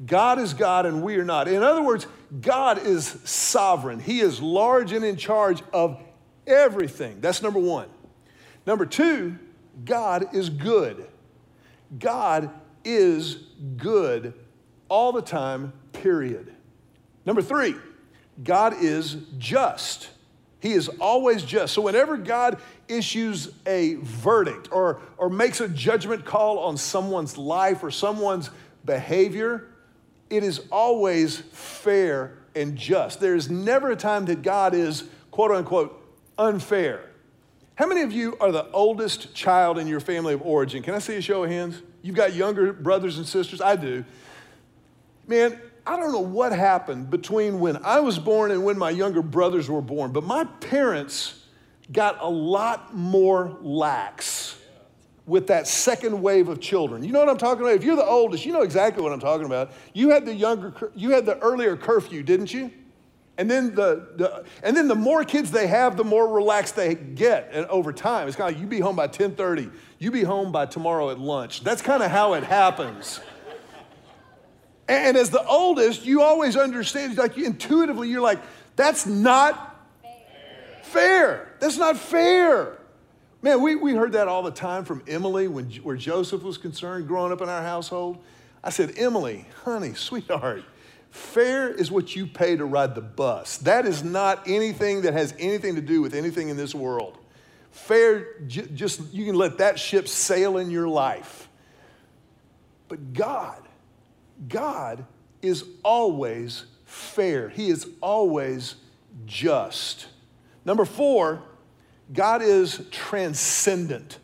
God 0.06 0.40
is 0.40 0.54
God 0.54 0.86
and 0.86 1.04
we 1.04 1.16
are 1.18 1.26
not. 1.26 1.48
In 1.48 1.62
other 1.62 1.84
words, 1.84 2.08
God 2.40 2.80
is 2.80 3.06
sovereign. 3.24 4.00
He 4.00 4.20
is 4.20 4.42
large 4.42 4.92
and 4.92 5.06
in 5.06 5.16
charge 5.16 5.62
of 5.74 6.02
everything. 6.48 7.22
That's 7.22 7.42
number 7.42 7.60
one. 7.60 7.88
Number 8.66 8.86
two, 8.86 9.38
God 9.86 10.34
is 10.34 10.50
good. 10.50 11.08
God 11.98 12.50
is 12.84 13.36
good 13.78 14.34
all 14.90 15.12
the 15.12 15.22
time, 15.22 15.74
period. 15.94 16.54
Number 17.26 17.42
three, 17.42 17.76
God 18.44 18.76
is 18.82 19.18
just. 19.38 20.10
He 20.62 20.74
is 20.74 20.89
always 21.00 21.44
just. 21.44 21.74
So 21.74 21.82
whenever 21.82 22.18
God 22.18 22.60
issues 22.88 23.51
a 23.65 23.96
verdict 23.96 24.70
or, 24.72 25.01
or 25.18 25.30
makes 25.30 25.60
a 25.60 25.68
judgment 25.68 26.24
call 26.24 26.60
on 26.60 26.77
someone's 26.77 27.36
life 27.36 27.84
or 27.84 27.89
someone's 27.89 28.51
behavior, 28.86 29.68
it 30.30 30.44
is 30.44 30.62
always 30.72 31.39
fair 31.39 32.38
and 32.56 32.77
just. 32.77 33.20
There 33.20 33.36
is 33.36 33.50
never 33.50 33.91
a 33.91 33.96
time 33.96 34.25
that 34.25 34.44
God 34.44 34.75
is, 34.75 35.03
quote 35.32 35.51
unquote, 35.51 36.00
unfair. 36.38 37.10
How 37.74 37.88
many 37.88 38.01
of 38.01 38.12
you 38.12 38.38
are 38.39 38.51
the 38.51 38.70
oldest 38.72 39.34
child 39.34 39.80
in 39.80 39.88
your 39.88 40.00
family 40.00 40.36
of 40.36 40.44
origin? 40.44 40.84
Can 40.84 40.94
I 40.94 41.00
see 41.00 41.15
a 41.15 41.22
show 41.22 41.44
of 41.44 41.50
hands? 41.50 41.82
You've 42.03 42.15
got 42.15 42.36
younger 42.36 42.72
brothers 42.72 43.18
and 43.18 43.25
sisters? 43.25 43.62
I 43.62 43.75
do. 43.75 44.06
Man, 45.27 45.60
I 45.86 45.98
don't 45.98 46.12
know 46.12 46.20
what 46.20 46.52
happened 46.52 47.10
between 47.10 47.60
when 47.60 47.78
I 47.84 48.00
was 48.00 48.20
born 48.20 48.52
and 48.52 48.64
when 48.64 48.78
my 48.78 48.92
younger 48.92 49.22
brothers 49.22 49.70
were 49.70 49.82
born, 49.82 50.12
but 50.12 50.24
my 50.24 50.44
parents 50.44 51.46
got 51.92 52.22
a 52.22 52.30
lot 52.30 52.96
more 52.96 53.58
lax 53.62 54.58
with 55.26 55.48
that 55.48 55.68
second 55.68 56.22
wave 56.22 56.50
of 56.50 56.60
children. 56.60 57.04
You 57.04 57.12
know 57.12 57.20
what 57.20 57.30
I'm 57.30 57.38
talking 57.38 57.64
about? 57.64 57.76
If 57.76 57.84
you're 57.84 57.96
the 57.96 58.06
oldest, 58.06 58.46
you 58.46 58.54
know 58.54 58.62
exactly 58.62 59.02
what 59.04 59.12
I'm 59.12 59.20
talking 59.20 59.46
about. 59.46 59.72
You 59.94 60.10
had 60.10 60.26
the 60.26 60.34
younger 60.34 60.92
you 60.96 61.12
had 61.12 61.26
the 61.26 61.40
earlier 61.40 61.76
curfew, 61.76 62.24
didn't 62.24 62.54
you? 62.54 62.72
And 63.38 63.50
then 63.50 63.74
the, 63.74 64.10
the 64.18 64.46
and 64.62 64.76
then 64.76 64.88
the 64.88 64.96
more 64.96 65.24
kids 65.24 65.52
they 65.52 65.68
have, 65.68 65.98
the 65.98 66.04
more 66.04 66.28
relaxed 66.28 66.76
they 66.76 66.96
get 66.96 67.50
and 67.54 67.66
over 67.68 67.94
time. 67.94 68.28
It's 68.28 68.36
kind 68.36 68.50
of 68.50 68.56
like 68.56 68.62
you 68.62 68.68
be 68.68 68.80
home 68.80 68.96
by 68.96 69.08
10:30, 69.08 69.72
you 70.00 70.12
be 70.12 70.24
home 70.24 70.52
by 70.52 70.66
tomorrow 70.66 71.10
at 71.10 71.20
lunch. 71.20 71.64
That's 71.64 71.82
kind 71.82 72.04
of 72.04 72.12
how 72.12 72.34
it 72.34 72.44
happens. 72.44 73.20
And 74.92 75.16
as 75.16 75.30
the 75.30 75.46
oldest, 75.46 76.06
you 76.06 76.22
always 76.22 76.58
understand, 76.58 77.18
like 77.18 77.38
intuitively, 77.38 78.10
you're 78.10 78.20
like, 78.20 78.40
that's 78.76 79.06
not 79.06 79.88
fair. 80.02 80.84
fair. 80.84 81.56
That's 81.62 81.78
not 81.78 81.96
fair. 81.96 82.78
Man, 83.42 83.62
we, 83.62 83.76
we 83.76 83.94
heard 83.94 84.12
that 84.12 84.28
all 84.28 84.44
the 84.44 84.52
time 84.52 84.84
from 84.84 85.02
Emily 85.08 85.48
when, 85.48 85.72
where 85.76 85.96
Joseph 85.96 86.44
was 86.44 86.58
concerned 86.58 87.08
growing 87.08 87.32
up 87.32 87.42
in 87.42 87.48
our 87.48 87.62
household. 87.64 88.18
I 88.62 88.70
said, 88.70 88.96
Emily, 88.98 89.46
honey, 89.64 89.94
sweetheart, 89.94 90.66
fair 91.10 91.70
is 91.70 91.90
what 91.90 92.14
you 92.14 92.28
pay 92.28 92.58
to 92.58 92.66
ride 92.66 92.94
the 92.94 93.02
bus. 93.02 93.60
That 93.60 93.86
is 93.86 94.04
not 94.04 94.46
anything 94.46 95.04
that 95.04 95.14
has 95.14 95.34
anything 95.40 95.76
to 95.76 95.82
do 95.82 96.02
with 96.02 96.14
anything 96.14 96.50
in 96.50 96.58
this 96.58 96.76
world. 96.76 97.18
Fair, 97.72 98.42
j- 98.42 98.68
just 98.74 99.14
you 99.14 99.26
can 99.26 99.36
let 99.36 99.60
that 99.60 99.80
ship 99.80 100.10
sail 100.10 100.58
in 100.58 100.70
your 100.70 100.90
life. 100.90 101.48
But 102.90 103.14
God, 103.14 103.66
God 104.48 105.06
is 105.42 105.66
always 105.84 106.66
fair, 106.86 107.50
He 107.50 107.70
is 107.70 107.88
always 108.02 108.76
just. 109.26 110.08
Number 110.66 110.86
four, 110.86 111.44
God 112.14 112.42
is 112.42 112.86
transcendent. 112.92 114.20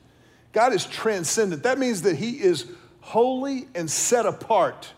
God 0.51 0.73
is 0.73 0.85
transcendent. 0.85 1.63
That 1.63 1.79
means 1.79 2.01
that 2.03 2.17
He 2.17 2.41
is 2.41 2.65
holy 3.01 3.67
and 3.73 3.89
set 3.89 4.25
apart 4.25 4.93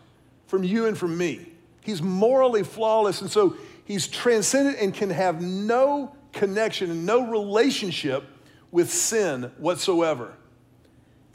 from 0.48 0.64
you 0.64 0.88
and 0.88 0.98
from 0.98 1.18
me. 1.18 1.48
He's 1.82 2.02
morally 2.02 2.64
flawless, 2.64 3.22
and 3.22 3.30
so 3.30 3.58
He's 3.86 4.08
transcendent 4.08 4.78
and 4.80 4.94
can 4.94 5.10
have 5.10 5.42
no 5.42 6.16
connection 6.34 6.92
and 6.92 7.06
no 7.06 7.28
relationship 7.28 8.24
with 8.72 8.92
sin 8.92 9.52
whatsoever. 9.58 10.34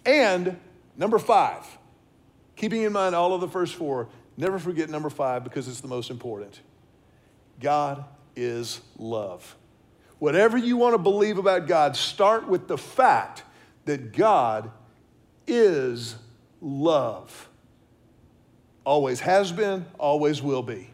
And 0.07 0.57
number 0.97 1.19
five, 1.19 1.67
Keeping 2.57 2.83
in 2.83 2.93
mind 2.93 3.15
all 3.15 3.35
of 3.35 3.41
the 3.41 3.49
first 3.49 3.75
four, 3.75 4.09
never 4.37 4.59
forget 4.59 4.89
number 4.89 5.11
five 5.11 5.45
because 5.45 5.69
it's 5.69 5.81
the 5.81 5.89
most 5.89 6.11
important. 6.11 6.61
God 7.61 8.05
is 8.37 8.81
love. 8.99 9.57
Whatever 10.19 10.57
you 10.57 10.77
want 10.77 10.95
to 10.95 10.99
believe 10.99 11.39
about 11.39 11.67
God, 11.67 11.97
start 11.97 12.49
with 12.49 12.69
the 12.69 12.79
fact 12.79 13.43
that 13.85 14.13
God 14.13 14.71
is 15.47 16.17
love. 16.61 17.49
Always 18.85 19.21
has 19.21 19.53
been, 19.53 19.87
always 19.99 20.43
will 20.43 20.63
be. 20.63 20.91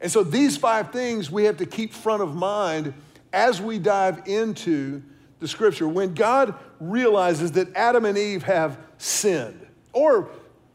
And 0.00 0.10
so 0.12 0.22
these 0.22 0.56
five 0.56 0.92
things 0.92 1.30
we 1.30 1.44
have 1.44 1.56
to 1.58 1.66
keep 1.66 1.92
front 1.92 2.22
of 2.22 2.34
mind 2.34 2.92
as 3.32 3.60
we 3.60 3.78
dive 3.78 4.22
into 4.26 5.02
the 5.40 5.48
scripture. 5.48 5.88
When 5.88 6.14
God 6.14 6.54
realizes 6.78 7.52
that 7.52 7.74
Adam 7.74 8.04
and 8.04 8.16
Eve 8.16 8.42
have 8.44 8.78
sinned, 8.98 9.66
or 9.92 10.28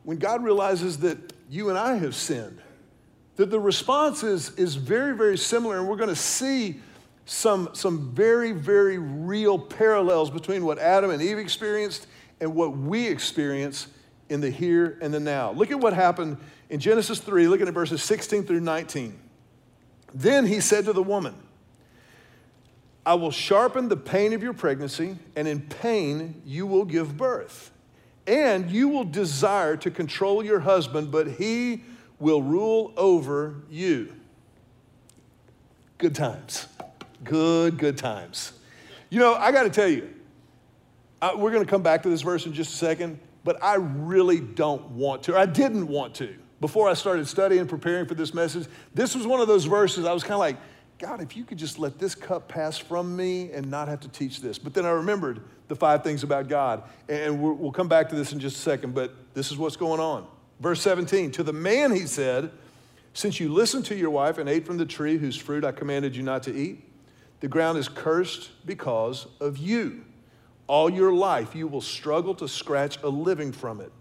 when 0.09 0.17
God 0.17 0.43
realizes 0.43 0.97
that 1.01 1.19
you 1.51 1.69
and 1.69 1.77
I 1.77 1.97
have 1.97 2.15
sinned, 2.15 2.63
that 3.35 3.51
the 3.51 3.59
response 3.59 4.23
is, 4.23 4.49
is 4.55 4.73
very, 4.73 5.15
very 5.15 5.37
similar. 5.37 5.77
And 5.77 5.87
we're 5.87 5.97
going 5.97 6.09
to 6.09 6.15
see 6.15 6.79
some, 7.27 7.69
some 7.73 8.09
very, 8.15 8.51
very 8.51 8.97
real 8.97 9.59
parallels 9.59 10.31
between 10.31 10.65
what 10.65 10.79
Adam 10.79 11.11
and 11.11 11.21
Eve 11.21 11.37
experienced 11.37 12.07
and 12.41 12.55
what 12.55 12.75
we 12.75 13.05
experience 13.07 13.85
in 14.29 14.41
the 14.41 14.49
here 14.49 14.97
and 14.99 15.13
the 15.13 15.19
now. 15.19 15.51
Look 15.51 15.69
at 15.69 15.79
what 15.79 15.93
happened 15.93 16.37
in 16.71 16.79
Genesis 16.79 17.19
3, 17.19 17.47
looking 17.47 17.67
at 17.67 17.75
verses 17.75 18.01
16 18.01 18.45
through 18.45 18.61
19. 18.61 19.15
Then 20.11 20.47
he 20.47 20.59
said 20.59 20.85
to 20.85 20.93
the 20.93 21.03
woman, 21.03 21.35
I 23.05 23.13
will 23.13 23.29
sharpen 23.29 23.89
the 23.89 23.97
pain 23.97 24.33
of 24.33 24.41
your 24.41 24.53
pregnancy, 24.53 25.19
and 25.35 25.47
in 25.47 25.61
pain 25.61 26.41
you 26.47 26.65
will 26.65 26.85
give 26.85 27.15
birth 27.15 27.69
and 28.29 28.69
you 28.69 28.87
will 28.87 29.03
desire 29.03 29.75
to 29.77 29.89
control 29.89 30.45
your 30.45 30.59
husband, 30.59 31.11
but 31.11 31.27
he 31.27 31.83
will 32.19 32.43
rule 32.43 32.93
over 32.95 33.55
you. 33.71 34.13
Good 35.97 36.13
times. 36.13 36.67
Good, 37.23 37.79
good 37.79 37.97
times. 37.97 38.53
You 39.09 39.19
know, 39.19 39.33
I 39.33 39.51
got 39.51 39.63
to 39.63 39.71
tell 39.71 39.87
you, 39.87 40.13
I, 41.19 41.33
we're 41.33 41.51
going 41.51 41.65
to 41.65 41.69
come 41.69 41.81
back 41.81 42.03
to 42.03 42.09
this 42.09 42.21
verse 42.21 42.45
in 42.45 42.53
just 42.53 42.71
a 42.71 42.77
second, 42.77 43.19
but 43.43 43.61
I 43.63 43.75
really 43.75 44.39
don't 44.39 44.91
want 44.91 45.23
to. 45.23 45.35
I 45.35 45.47
didn't 45.47 45.87
want 45.87 46.13
to. 46.15 46.35
Before 46.61 46.87
I 46.87 46.93
started 46.93 47.27
studying 47.27 47.67
preparing 47.67 48.05
for 48.05 48.13
this 48.13 48.33
message, 48.33 48.67
this 48.93 49.15
was 49.15 49.25
one 49.25 49.39
of 49.39 49.47
those 49.47 49.65
verses 49.65 50.05
I 50.05 50.13
was 50.13 50.21
kind 50.21 50.33
of 50.33 50.39
like, 50.39 50.57
God, 50.99 51.21
if 51.21 51.37
you 51.37 51.45
could 51.45 51.57
just 51.57 51.79
let 51.79 51.97
this 51.97 52.13
cup 52.13 52.49
pass 52.49 52.77
from 52.77 53.15
me 53.15 53.51
and 53.53 53.71
not 53.71 53.87
have 53.87 54.01
to 54.01 54.09
teach 54.09 54.41
this. 54.41 54.59
But 54.59 54.73
then 54.73 54.85
I 54.85 54.89
remembered 54.89 55.41
the 55.69 55.75
five 55.75 56.03
things 56.03 56.23
about 56.23 56.49
God. 56.49 56.83
And 57.07 57.41
we'll 57.41 57.71
come 57.71 57.87
back 57.87 58.09
to 58.09 58.15
this 58.15 58.33
in 58.33 58.39
just 58.39 58.57
a 58.57 58.59
second, 58.59 58.93
but 58.93 59.13
this 59.33 59.49
is 59.49 59.57
what's 59.57 59.77
going 59.77 60.01
on. 60.01 60.27
Verse 60.59 60.81
17 60.81 61.31
To 61.31 61.43
the 61.43 61.53
man 61.53 61.91
he 61.91 62.05
said, 62.05 62.51
Since 63.13 63.39
you 63.39 63.47
listened 63.47 63.85
to 63.85 63.95
your 63.95 64.09
wife 64.09 64.37
and 64.39 64.49
ate 64.49 64.65
from 64.65 64.77
the 64.77 64.85
tree 64.85 65.17
whose 65.17 65.37
fruit 65.37 65.63
I 65.63 65.71
commanded 65.71 66.17
you 66.17 66.23
not 66.23 66.43
to 66.43 66.53
eat, 66.53 66.83
the 67.39 67.47
ground 67.47 67.77
is 67.77 67.87
cursed 67.87 68.51
because 68.65 69.25
of 69.39 69.57
you. 69.57 70.03
All 70.67 70.89
your 70.89 71.13
life 71.13 71.55
you 71.55 71.67
will 71.69 71.81
struggle 71.81 72.35
to 72.35 72.47
scratch 72.49 73.01
a 73.03 73.07
living 73.07 73.53
from 73.53 73.79
it. 73.79 73.93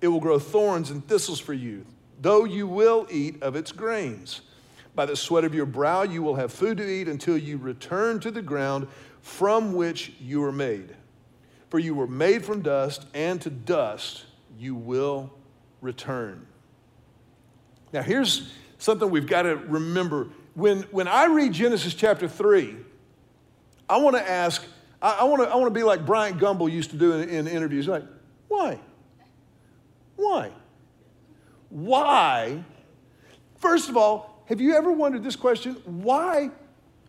It 0.00 0.08
will 0.08 0.20
grow 0.20 0.38
thorns 0.38 0.90
and 0.90 1.06
thistles 1.06 1.38
for 1.38 1.52
you, 1.52 1.84
though 2.18 2.44
you 2.44 2.66
will 2.66 3.06
eat 3.10 3.42
of 3.42 3.56
its 3.56 3.72
grains. 3.72 4.40
By 4.96 5.04
the 5.04 5.14
sweat 5.14 5.44
of 5.44 5.54
your 5.54 5.66
brow 5.66 6.02
you 6.02 6.22
will 6.22 6.36
have 6.36 6.50
food 6.50 6.78
to 6.78 6.88
eat 6.88 7.06
until 7.06 7.36
you 7.36 7.58
return 7.58 8.18
to 8.20 8.30
the 8.30 8.40
ground 8.40 8.88
from 9.20 9.74
which 9.74 10.14
you 10.18 10.40
were 10.40 10.52
made. 10.52 10.96
For 11.68 11.78
you 11.78 11.94
were 11.94 12.06
made 12.06 12.44
from 12.44 12.62
dust, 12.62 13.06
and 13.12 13.40
to 13.42 13.50
dust 13.50 14.24
you 14.58 14.74
will 14.74 15.30
return. 15.82 16.46
Now, 17.92 18.02
here's 18.02 18.52
something 18.78 19.10
we've 19.10 19.26
got 19.26 19.42
to 19.42 19.56
remember. 19.56 20.28
When, 20.54 20.82
when 20.84 21.08
I 21.08 21.26
read 21.26 21.52
Genesis 21.52 21.92
chapter 21.92 22.26
3, 22.26 22.76
I 23.90 23.98
want 23.98 24.16
to 24.16 24.28
ask, 24.28 24.64
I, 25.02 25.18
I 25.20 25.24
want 25.24 25.42
to 25.42 25.48
I 25.48 25.56
wanna 25.56 25.70
be 25.70 25.82
like 25.82 26.06
Bryant 26.06 26.38
Gumbel 26.38 26.70
used 26.70 26.90
to 26.90 26.96
do 26.96 27.12
in, 27.12 27.28
in 27.28 27.46
interviews 27.46 27.86
like, 27.86 28.04
why? 28.48 28.78
Why? 30.14 30.50
Why? 31.68 32.64
First 33.58 33.90
of 33.90 33.96
all, 33.96 34.35
have 34.46 34.60
you 34.60 34.74
ever 34.74 34.90
wondered 34.90 35.22
this 35.22 35.36
question? 35.36 35.74
Why, 35.84 36.50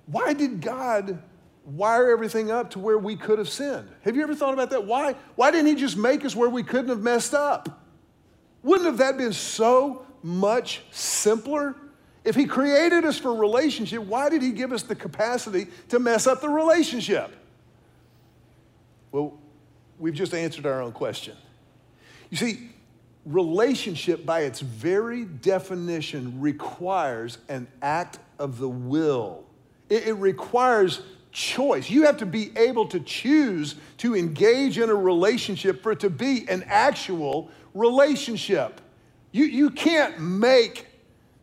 why 0.06 0.34
did 0.34 0.62
God 0.62 1.22
wire 1.65 2.12
everything 2.12 2.50
up 2.51 2.72
to 2.72 2.79
where 2.79 2.98
we 2.98 3.15
could 3.15 3.39
have 3.39 3.50
sinned? 3.50 3.89
Have 4.01 4.15
you 4.15 4.24
ever 4.24 4.36
thought 4.36 4.53
about 4.53 4.72
that? 4.72 4.86
Why, 4.86 5.15
why 5.36 5.51
didn't 5.51 5.67
He 5.67 5.75
just 5.75 5.98
make 5.98 6.25
us 6.25 6.36
where 6.36 6.50
we 6.50 6.63
couldn't 6.63 6.89
have 6.89 7.01
messed 7.01 7.34
up? 7.34 7.84
Wouldn't 8.63 8.88
have 8.88 8.98
that 8.98 9.17
been 9.17 9.34
so 9.34 10.06
much 10.24 10.82
simpler? 10.91 11.75
If 12.24 12.36
He 12.36 12.46
created 12.46 13.06
us 13.06 13.20
for 13.20 13.34
relationship, 13.36 14.01
why 14.01 14.29
did 14.29 14.41
He 14.41 14.51
give 14.51 14.74
us 14.74 14.84
the 14.84 14.96
capacity 14.96 15.67
to 15.89 16.00
mess 16.00 16.25
up 16.25 16.41
the 16.41 16.50
relationship? 16.50 17.32
Well, 19.12 19.38
we've 20.00 20.13
just 20.13 20.34
answered 20.34 20.65
our 20.65 20.82
own 20.82 20.91
question. 20.91 21.36
You 22.29 22.38
see, 22.38 22.72
relationship, 23.27 24.25
by 24.25 24.41
its 24.41 24.62
very 24.62 25.25
definition, 25.25 26.39
requires 26.39 27.38
an 27.50 27.67
act 27.81 28.19
of 28.39 28.57
the 28.57 28.69
will. 28.69 29.43
It, 29.89 30.07
it, 30.07 30.13
requires 30.13 31.01
choice. 31.31 31.89
You 31.89 32.03
have 32.03 32.17
to 32.17 32.25
be 32.25 32.51
able 32.57 32.88
to 32.88 33.00
choose 33.00 33.75
to 33.98 34.15
engage 34.15 34.77
in 34.77 34.89
a 34.89 34.96
relationship 34.96 35.84
for 35.84 35.91
it 35.91 36.00
to 36.01 36.10
be 36.10 36.48
an 36.50 36.63
actual 36.67 37.51
relationship. 37.74 38.81
You, 39.31 39.46
you 39.46 39.69
can't 39.69 40.19
make 40.19 40.88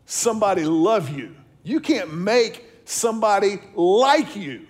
somebody 0.07 0.65
love 0.65 1.11
you, 1.11 1.35
you 1.63 1.81
can't 1.81 2.13
make 2.13 2.65
somebody 2.85 3.61
like 3.75 4.37
you. 4.37 4.67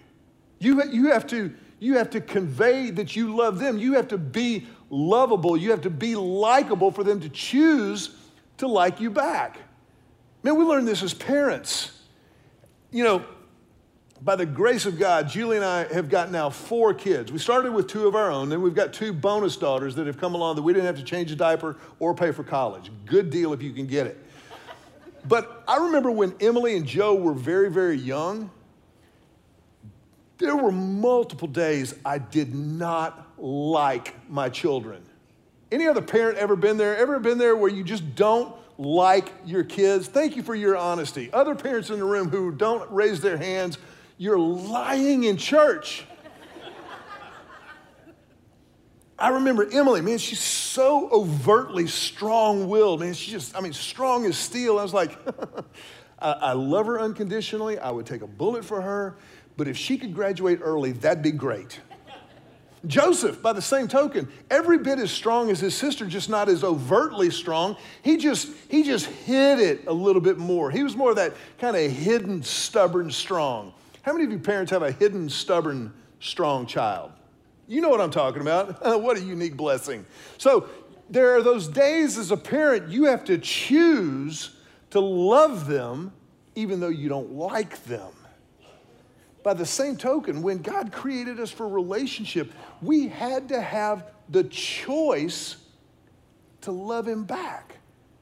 You, 0.60 0.82
you, 0.84 1.10
have 1.10 1.26
to, 1.28 1.52
you 1.78 1.98
have 1.98 2.10
to 2.10 2.20
convey 2.20 2.90
that 2.90 3.14
you 3.16 3.34
love 3.36 3.58
them. 3.58 3.76
You 3.76 3.94
have 3.94 4.08
to 4.08 4.18
be 4.18 4.66
lovable. 4.94 5.56
You 5.56 5.72
have 5.72 5.82
to 5.82 5.90
be 5.90 6.14
likable 6.14 6.90
for 6.90 7.02
them 7.02 7.20
to 7.20 7.28
choose 7.28 8.16
to 8.58 8.68
like 8.68 9.00
you 9.00 9.10
back. 9.10 9.58
Man, 10.42 10.56
we 10.56 10.64
learned 10.64 10.86
this 10.86 11.02
as 11.02 11.12
parents. 11.12 11.90
You 12.90 13.02
know, 13.02 13.24
by 14.22 14.36
the 14.36 14.46
grace 14.46 14.86
of 14.86 14.98
God, 14.98 15.28
Julie 15.28 15.56
and 15.56 15.64
I 15.64 15.92
have 15.92 16.08
got 16.08 16.30
now 16.30 16.48
four 16.48 16.94
kids. 16.94 17.32
We 17.32 17.38
started 17.38 17.72
with 17.72 17.88
two 17.88 18.06
of 18.06 18.14
our 18.14 18.30
own, 18.30 18.48
then 18.48 18.62
we've 18.62 18.74
got 18.74 18.92
two 18.92 19.12
bonus 19.12 19.56
daughters 19.56 19.96
that 19.96 20.06
have 20.06 20.18
come 20.18 20.34
along 20.34 20.56
that 20.56 20.62
we 20.62 20.72
didn't 20.72 20.86
have 20.86 20.98
to 20.98 21.04
change 21.04 21.32
a 21.32 21.36
diaper 21.36 21.76
or 21.98 22.14
pay 22.14 22.30
for 22.30 22.44
college. 22.44 22.90
Good 23.04 23.30
deal 23.30 23.52
if 23.52 23.62
you 23.62 23.72
can 23.72 23.86
get 23.86 24.06
it. 24.06 24.18
But 25.26 25.64
I 25.66 25.78
remember 25.78 26.10
when 26.10 26.34
Emily 26.40 26.76
and 26.76 26.86
Joe 26.86 27.14
were 27.14 27.32
very, 27.32 27.70
very 27.70 27.96
young, 27.96 28.50
there 30.38 30.56
were 30.56 30.72
multiple 30.72 31.48
days 31.48 31.94
I 32.04 32.18
did 32.18 32.54
not 32.54 33.23
like 33.38 34.14
my 34.30 34.48
children. 34.48 35.02
Any 35.72 35.86
other 35.86 36.02
parent 36.02 36.38
ever 36.38 36.56
been 36.56 36.76
there? 36.76 36.96
Ever 36.96 37.18
been 37.18 37.38
there 37.38 37.56
where 37.56 37.70
you 37.70 37.82
just 37.82 38.14
don't 38.14 38.54
like 38.78 39.32
your 39.44 39.64
kids? 39.64 40.06
Thank 40.06 40.36
you 40.36 40.42
for 40.42 40.54
your 40.54 40.76
honesty. 40.76 41.32
Other 41.32 41.54
parents 41.54 41.90
in 41.90 41.98
the 41.98 42.04
room 42.04 42.28
who 42.28 42.52
don't 42.52 42.90
raise 42.90 43.20
their 43.20 43.36
hands, 43.36 43.78
you're 44.18 44.38
lying 44.38 45.24
in 45.24 45.36
church. 45.36 46.04
I 49.18 49.28
remember 49.28 49.66
Emily, 49.70 50.00
man, 50.00 50.18
she's 50.18 50.40
so 50.40 51.08
overtly 51.10 51.86
strong 51.86 52.68
willed, 52.68 53.00
man. 53.00 53.14
She's 53.14 53.32
just, 53.32 53.56
I 53.56 53.60
mean, 53.60 53.72
strong 53.72 54.26
as 54.26 54.36
steel. 54.36 54.78
I 54.78 54.82
was 54.82 54.92
like, 54.92 55.16
I, 56.18 56.32
I 56.32 56.52
love 56.52 56.86
her 56.86 57.00
unconditionally. 57.00 57.78
I 57.78 57.90
would 57.90 58.06
take 58.06 58.22
a 58.22 58.26
bullet 58.26 58.64
for 58.64 58.82
her. 58.82 59.16
But 59.56 59.68
if 59.68 59.76
she 59.76 59.98
could 59.98 60.14
graduate 60.14 60.58
early, 60.62 60.92
that'd 60.92 61.22
be 61.22 61.30
great. 61.30 61.80
Joseph, 62.86 63.40
by 63.40 63.52
the 63.52 63.62
same 63.62 63.88
token, 63.88 64.28
every 64.50 64.78
bit 64.78 64.98
as 64.98 65.10
strong 65.10 65.50
as 65.50 65.60
his 65.60 65.74
sister, 65.74 66.06
just 66.06 66.28
not 66.28 66.48
as 66.48 66.64
overtly 66.64 67.30
strong. 67.30 67.76
He 68.02 68.16
just, 68.16 68.50
he 68.68 68.82
just 68.82 69.06
hid 69.06 69.60
it 69.60 69.86
a 69.86 69.92
little 69.92 70.20
bit 70.20 70.38
more. 70.38 70.70
He 70.70 70.82
was 70.82 70.96
more 70.96 71.10
of 71.10 71.16
that 71.16 71.34
kind 71.58 71.76
of 71.76 71.90
hidden, 71.90 72.42
stubborn, 72.42 73.10
strong. 73.10 73.72
How 74.02 74.12
many 74.12 74.24
of 74.24 74.30
you 74.30 74.38
parents 74.38 74.70
have 74.70 74.82
a 74.82 74.92
hidden, 74.92 75.28
stubborn, 75.28 75.92
strong 76.20 76.66
child? 76.66 77.12
You 77.66 77.80
know 77.80 77.88
what 77.88 78.00
I'm 78.00 78.10
talking 78.10 78.42
about. 78.42 78.82
what 79.02 79.16
a 79.16 79.20
unique 79.20 79.56
blessing. 79.56 80.04
So 80.38 80.68
there 81.08 81.36
are 81.36 81.42
those 81.42 81.68
days 81.68 82.18
as 82.18 82.30
a 82.30 82.36
parent, 82.36 82.88
you 82.88 83.04
have 83.04 83.24
to 83.24 83.38
choose 83.38 84.56
to 84.90 85.00
love 85.00 85.66
them 85.66 86.12
even 86.54 86.80
though 86.80 86.88
you 86.88 87.08
don't 87.08 87.32
like 87.32 87.82
them. 87.84 88.12
By 89.44 89.52
the 89.52 89.66
same 89.66 89.98
token, 89.98 90.40
when 90.40 90.62
God 90.62 90.90
created 90.90 91.38
us 91.38 91.50
for 91.50 91.68
relationship, 91.68 92.50
we 92.80 93.08
had 93.08 93.50
to 93.50 93.60
have 93.60 94.10
the 94.30 94.44
choice 94.44 95.56
to 96.62 96.72
love 96.72 97.06
Him 97.06 97.24
back. 97.24 97.76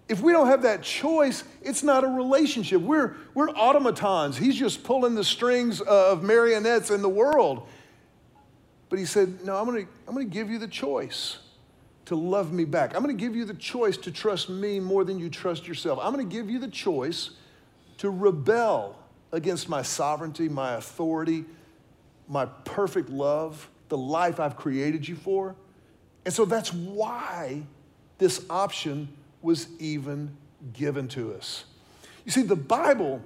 If 0.08 0.20
we 0.20 0.32
don't 0.32 0.48
have 0.48 0.62
that 0.62 0.82
choice, 0.82 1.44
it's 1.62 1.84
not 1.84 2.02
a 2.02 2.08
relationship. 2.08 2.82
We're, 2.82 3.14
we're 3.34 3.50
automatons. 3.50 4.36
He's 4.36 4.56
just 4.56 4.82
pulling 4.82 5.14
the 5.14 5.22
strings 5.22 5.80
of 5.80 6.24
marionettes 6.24 6.90
in 6.90 7.02
the 7.02 7.08
world. 7.08 7.68
But 8.88 8.98
He 8.98 9.04
said, 9.04 9.44
No, 9.44 9.56
I'm 9.56 9.64
gonna, 9.64 9.86
I'm 10.08 10.14
gonna 10.14 10.24
give 10.24 10.50
you 10.50 10.58
the 10.58 10.66
choice 10.66 11.38
to 12.06 12.16
love 12.16 12.52
me 12.52 12.64
back. 12.64 12.96
I'm 12.96 13.00
gonna 13.00 13.14
give 13.14 13.36
you 13.36 13.44
the 13.44 13.54
choice 13.54 13.96
to 13.98 14.10
trust 14.10 14.50
me 14.50 14.80
more 14.80 15.04
than 15.04 15.20
you 15.20 15.30
trust 15.30 15.68
yourself. 15.68 16.00
I'm 16.02 16.10
gonna 16.10 16.24
give 16.24 16.50
you 16.50 16.58
the 16.58 16.66
choice 16.66 17.30
to 17.98 18.10
rebel 18.10 18.98
against 19.32 19.68
my 19.68 19.82
sovereignty, 19.82 20.48
my 20.48 20.74
authority, 20.74 21.44
my 22.28 22.46
perfect 22.46 23.08
love, 23.08 23.68
the 23.88 23.96
life 23.98 24.38
I've 24.38 24.56
created 24.56 25.08
you 25.08 25.16
for. 25.16 25.56
And 26.24 26.32
so 26.32 26.44
that's 26.44 26.72
why 26.72 27.62
this 28.18 28.44
option 28.48 29.08
was 29.40 29.68
even 29.78 30.36
given 30.72 31.08
to 31.08 31.34
us. 31.34 31.64
You 32.24 32.30
see, 32.30 32.42
the 32.42 32.56
Bible, 32.56 33.20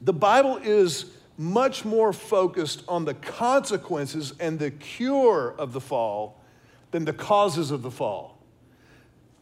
the 0.00 0.12
Bible 0.12 0.58
is 0.58 1.06
much 1.36 1.84
more 1.84 2.12
focused 2.12 2.84
on 2.86 3.04
the 3.04 3.14
consequences 3.14 4.34
and 4.38 4.58
the 4.58 4.70
cure 4.70 5.54
of 5.58 5.72
the 5.72 5.80
fall 5.80 6.40
than 6.92 7.04
the 7.04 7.12
causes 7.12 7.72
of 7.72 7.82
the 7.82 7.90
fall. 7.90 8.38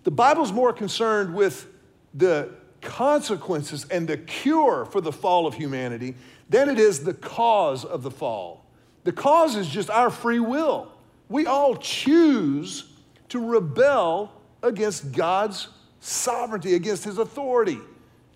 The 0.05 0.11
Bible's 0.11 0.53
more 0.53 0.73
concerned 0.73 1.35
with 1.35 1.67
the 2.15 2.51
consequences 2.83 3.87
and 3.91 4.07
the 4.07 4.17
cure 4.17 4.85
for 4.85 5.01
the 5.01 5.13
fall 5.13 5.47
of 5.47 5.55
humanity 5.55 6.15
than 6.49 6.69
it 6.69 6.79
is 6.79 7.05
the 7.05 7.15
cause 7.15 7.85
of 7.85 8.03
the 8.03 8.11
fall. 8.11 8.67
The 9.05 9.13
cause 9.13 9.57
is 9.57 9.69
just 9.69 9.89
our 9.89 10.11
free 10.11 10.41
will. 10.41 10.93
We 11.29 11.47
all 11.47 11.77
choose 11.77 12.85
to 13.31 13.39
rebel 13.45 14.33
against 14.63 15.13
God's 15.13 15.69
sovereignty, 16.01 16.75
against 16.75 17.05
his 17.05 17.19
authority. 17.19 17.79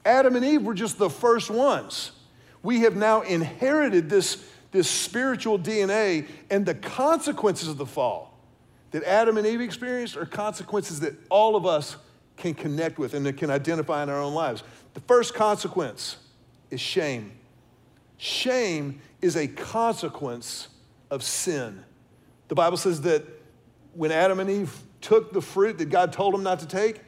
Adam 0.05 0.37
and 0.37 0.45
Eve 0.45 0.63
were 0.63 0.75
just 0.75 0.99
the 0.99 1.11
first 1.11 1.51
ones. 1.51 2.13
We 2.63 2.81
have 2.81 2.97
now 2.97 3.21
inherited 3.21 4.09
this, 4.09 4.43
this 4.71 4.89
spiritual 4.89 5.59
DNA, 5.59 6.27
and 6.51 6.65
the 6.65 6.75
consequences 6.75 7.69
of 7.69 7.77
the 7.77 7.87
fall 7.87 8.37
that 8.93 9.05
Adam 9.05 9.37
and 9.37 9.47
Eve 9.47 9.61
experienced 9.61 10.17
are 10.17 10.25
consequences 10.25 11.01
that 11.01 11.15
all 11.29 11.55
of 11.57 11.67
us 11.67 11.97
can 12.37 12.55
connect 12.55 12.99
with 12.99 13.15
and 13.15 13.25
that 13.27 13.37
can 13.37 13.51
identify 13.51 14.03
in 14.03 14.09
our 14.09 14.21
own 14.21 14.35
lives. 14.35 14.63
The 14.95 15.01
first 15.01 15.35
consequence 15.35 16.17
is 16.71 16.81
shame. 16.81 17.33
Shame 18.19 19.01
is 19.21 19.37
a 19.37 19.47
consequence 19.47 20.69
of 21.11 21.23
sin. 21.23 21.85
The 22.49 22.55
Bible 22.55 22.77
says 22.77 23.03
that 23.03 23.25
when 23.95 24.13
Adam 24.13 24.41
and 24.41 24.51
Eve 24.51 24.75
took 25.01 25.33
the 25.33 25.41
fruit 25.41 25.79
that 25.79 25.91
God 25.91 26.13
told 26.13 26.35
them 26.35 26.43
not 26.43 26.61
to 26.61 26.67
take, 26.67 27.01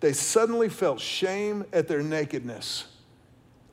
they 0.00 0.12
suddenly 0.12 0.68
felt 0.68 1.00
shame 1.00 1.64
at 1.72 1.88
their 1.88 2.02
nakedness. 2.02 2.86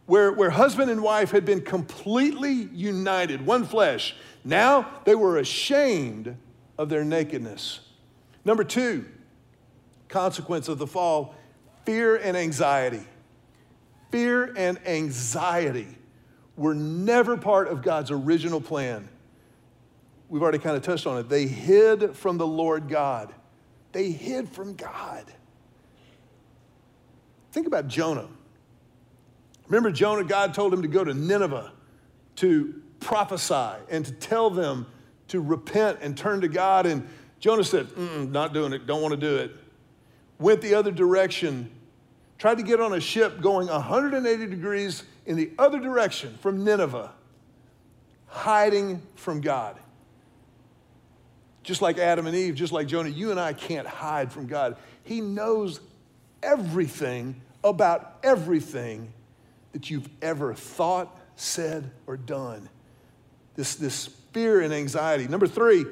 Where, 0.06 0.32
where 0.32 0.50
husband 0.50 0.90
and 0.90 1.02
wife 1.02 1.32
had 1.32 1.46
been 1.46 1.62
completely 1.62 2.52
united, 2.52 3.46
one 3.46 3.66
flesh, 3.66 4.16
now 4.44 5.02
they 5.06 5.16
were 5.16 5.38
ashamed 5.38 6.36
of 6.78 6.90
their 6.90 7.04
nakedness. 7.04 7.82
Number 8.46 8.64
two, 8.64 9.06
consequence 10.10 10.68
of 10.68 10.78
the 10.78 10.88
fall 10.88 11.36
fear 11.86 12.18
and 12.18 12.36
anxiety. 12.36 13.04
Fear 14.12 14.54
and 14.58 14.86
anxiety 14.86 15.88
were 16.58 16.76
never 16.76 17.38
part 17.38 17.68
of 17.68 17.82
God's 17.82 18.12
original 18.12 18.60
plan. 18.60 19.08
We've 20.28 20.44
already 20.44 20.60
kind 20.60 20.76
of 20.76 20.84
touched 20.84 21.08
on 21.08 21.18
it. 21.18 21.30
They 21.30 21.48
hid 21.48 22.16
from 22.16 22.38
the 22.38 22.46
Lord 22.46 22.90
God. 22.90 23.34
They 23.92 24.12
hid 24.12 24.50
from 24.50 24.76
God. 24.76 25.26
Think 27.52 27.66
about 27.66 27.88
Jonah. 27.88 28.28
Remember, 29.68 29.92
Jonah, 29.92 30.24
God 30.24 30.54
told 30.54 30.74
him 30.74 30.82
to 30.82 30.88
go 30.88 31.04
to 31.04 31.14
Nineveh 31.14 31.72
to 32.38 32.82
prophesy 33.00 33.80
and 33.90 34.06
to 34.06 34.12
tell 34.12 34.50
them 34.50 34.86
to 35.30 35.40
repent 35.40 36.00
and 36.02 36.18
turn 36.18 36.42
to 36.42 36.48
God. 36.48 36.86
And 36.86 37.08
Jonah 37.40 37.64
said, 37.64 37.96
Not 37.98 38.54
doing 38.54 38.74
it, 38.74 38.86
don't 38.86 39.02
want 39.02 39.14
to 39.14 39.20
do 39.20 39.38
it. 39.38 39.56
Went 40.40 40.62
the 40.62 40.74
other 40.74 40.92
direction, 40.92 41.70
tried 42.38 42.58
to 42.58 42.64
get 42.64 42.80
on 42.80 42.94
a 42.94 43.00
ship 43.00 43.42
going 43.42 43.68
180 43.68 44.48
degrees 44.48 45.04
in 45.26 45.36
the 45.36 45.52
other 45.60 45.80
direction 45.80 46.38
from 46.42 46.64
Nineveh, 46.64 47.12
hiding 48.28 49.02
from 49.16 49.42
God. 49.42 49.78
Just 51.64 51.82
like 51.82 51.98
Adam 51.98 52.26
and 52.26 52.36
Eve, 52.36 52.56
just 52.56 52.74
like 52.74 52.88
Jonah, 52.88 53.10
you 53.10 53.32
and 53.32 53.40
I 53.40 53.54
can't 53.54 53.86
hide 53.86 54.32
from 54.32 54.48
God. 54.48 54.78
He 55.04 55.22
knows 55.22 55.82
everything 56.42 57.42
about 57.64 58.18
everything 58.24 59.14
that 59.74 59.90
you've 59.90 60.10
ever 60.22 60.54
thought, 60.54 61.16
said, 61.36 61.92
or 62.08 62.18
done. 62.18 62.70
This, 63.56 63.76
this 63.76 64.08
fear 64.32 64.62
and 64.62 64.74
anxiety. 64.74 65.28
Number 65.28 65.48
three, 65.48 65.86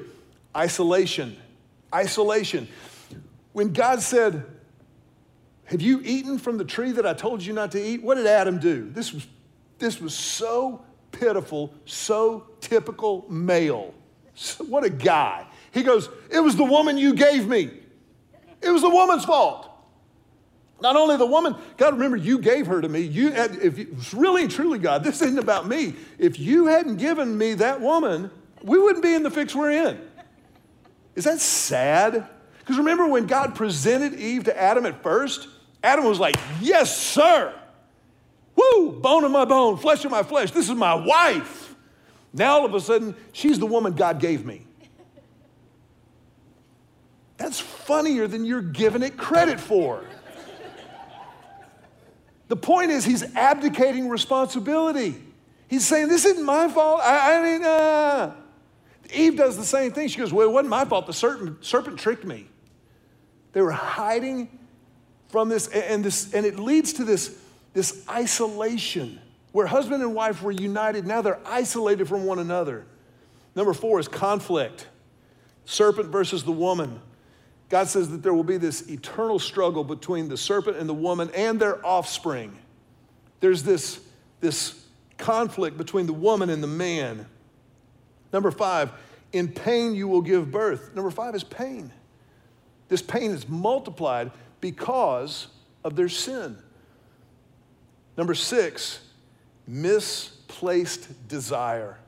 isolation. 0.56 1.36
Isolation. 1.94 2.68
When 3.58 3.72
God 3.72 4.00
said, 4.00 4.44
Have 5.64 5.82
you 5.82 6.00
eaten 6.04 6.38
from 6.38 6.58
the 6.58 6.64
tree 6.64 6.92
that 6.92 7.04
I 7.04 7.12
told 7.12 7.42
you 7.42 7.52
not 7.52 7.72
to 7.72 7.84
eat? 7.84 8.00
What 8.04 8.14
did 8.14 8.28
Adam 8.28 8.60
do? 8.60 8.88
This 8.88 9.12
was, 9.12 9.26
this 9.80 10.00
was 10.00 10.14
so 10.14 10.84
pitiful, 11.10 11.74
so 11.84 12.46
typical 12.60 13.26
male. 13.28 13.92
What 14.68 14.84
a 14.84 14.90
guy. 14.90 15.44
He 15.72 15.82
goes, 15.82 16.08
It 16.30 16.38
was 16.38 16.54
the 16.54 16.62
woman 16.62 16.98
you 16.98 17.14
gave 17.14 17.48
me. 17.48 17.72
It 18.62 18.70
was 18.70 18.82
the 18.82 18.90
woman's 18.90 19.24
fault. 19.24 19.68
Not 20.80 20.94
only 20.94 21.16
the 21.16 21.26
woman, 21.26 21.56
God, 21.76 21.94
remember, 21.94 22.16
you 22.16 22.38
gave 22.38 22.68
her 22.68 22.80
to 22.80 22.88
me. 22.88 23.00
You, 23.00 23.30
if 23.30 23.76
you, 23.76 23.96
really, 24.14 24.46
truly, 24.46 24.78
God, 24.78 25.02
this 25.02 25.20
isn't 25.20 25.36
about 25.36 25.66
me. 25.66 25.96
If 26.16 26.38
you 26.38 26.66
hadn't 26.66 26.98
given 26.98 27.36
me 27.36 27.54
that 27.54 27.80
woman, 27.80 28.30
we 28.62 28.78
wouldn't 28.78 29.02
be 29.02 29.14
in 29.14 29.24
the 29.24 29.32
fix 29.32 29.52
we're 29.52 29.72
in. 29.72 30.00
Is 31.16 31.24
that 31.24 31.40
sad? 31.40 32.28
Because 32.68 32.80
remember 32.80 33.06
when 33.06 33.26
God 33.26 33.54
presented 33.54 34.20
Eve 34.20 34.44
to 34.44 34.60
Adam 34.60 34.84
at 34.84 35.02
first? 35.02 35.48
Adam 35.82 36.04
was 36.04 36.20
like, 36.20 36.36
Yes, 36.60 36.94
sir. 36.94 37.54
Woo, 38.54 39.00
bone 39.00 39.24
of 39.24 39.30
my 39.30 39.46
bone, 39.46 39.78
flesh 39.78 40.04
of 40.04 40.10
my 40.10 40.22
flesh. 40.22 40.50
This 40.50 40.68
is 40.68 40.74
my 40.74 40.94
wife. 40.94 41.74
Now 42.34 42.58
all 42.58 42.66
of 42.66 42.74
a 42.74 42.80
sudden, 42.80 43.16
she's 43.32 43.58
the 43.58 43.64
woman 43.64 43.94
God 43.94 44.20
gave 44.20 44.44
me. 44.44 44.66
That's 47.38 47.58
funnier 47.58 48.26
than 48.26 48.44
you're 48.44 48.60
giving 48.60 49.02
it 49.02 49.16
credit 49.16 49.58
for. 49.58 50.04
The 52.48 52.56
point 52.56 52.90
is, 52.90 53.02
he's 53.02 53.34
abdicating 53.34 54.10
responsibility. 54.10 55.16
He's 55.68 55.86
saying, 55.86 56.08
This 56.08 56.26
isn't 56.26 56.44
my 56.44 56.68
fault. 56.68 57.00
I, 57.02 57.38
I 57.38 57.42
mean, 57.42 57.64
uh. 57.64 58.34
Eve 59.14 59.38
does 59.38 59.56
the 59.56 59.64
same 59.64 59.90
thing. 59.92 60.08
She 60.08 60.18
goes, 60.18 60.34
Well, 60.34 60.46
it 60.46 60.52
wasn't 60.52 60.68
my 60.68 60.84
fault. 60.84 61.06
The 61.06 61.14
serpent, 61.14 61.64
serpent 61.64 61.98
tricked 61.98 62.26
me. 62.26 62.46
They 63.58 63.62
were 63.62 63.72
hiding 63.72 64.56
from 65.30 65.48
this, 65.48 65.66
and, 65.66 66.04
this, 66.04 66.32
and 66.32 66.46
it 66.46 66.60
leads 66.60 66.92
to 66.92 67.04
this, 67.04 67.36
this 67.72 68.04
isolation 68.08 69.18
where 69.50 69.66
husband 69.66 70.00
and 70.00 70.14
wife 70.14 70.44
were 70.44 70.52
united. 70.52 71.08
Now 71.08 71.22
they're 71.22 71.40
isolated 71.44 72.06
from 72.06 72.24
one 72.24 72.38
another. 72.38 72.86
Number 73.56 73.74
four 73.74 73.98
is 73.98 74.06
conflict 74.06 74.86
serpent 75.64 76.10
versus 76.10 76.44
the 76.44 76.52
woman. 76.52 77.00
God 77.68 77.88
says 77.88 78.10
that 78.10 78.22
there 78.22 78.32
will 78.32 78.44
be 78.44 78.58
this 78.58 78.88
eternal 78.88 79.40
struggle 79.40 79.82
between 79.82 80.28
the 80.28 80.36
serpent 80.36 80.76
and 80.76 80.88
the 80.88 80.94
woman 80.94 81.28
and 81.34 81.58
their 81.58 81.84
offspring. 81.84 82.56
There's 83.40 83.64
this, 83.64 83.98
this 84.38 84.86
conflict 85.16 85.76
between 85.76 86.06
the 86.06 86.12
woman 86.12 86.48
and 86.48 86.62
the 86.62 86.68
man. 86.68 87.26
Number 88.32 88.52
five, 88.52 88.92
in 89.32 89.48
pain 89.48 89.96
you 89.96 90.06
will 90.06 90.22
give 90.22 90.48
birth. 90.52 90.94
Number 90.94 91.10
five 91.10 91.34
is 91.34 91.42
pain. 91.42 91.90
This 92.88 93.02
pain 93.02 93.30
is 93.30 93.48
multiplied 93.48 94.30
because 94.60 95.48
of 95.84 95.96
their 95.96 96.08
sin. 96.08 96.58
Number 98.16 98.34
six, 98.34 99.00
misplaced 99.66 101.28
desire. 101.28 101.98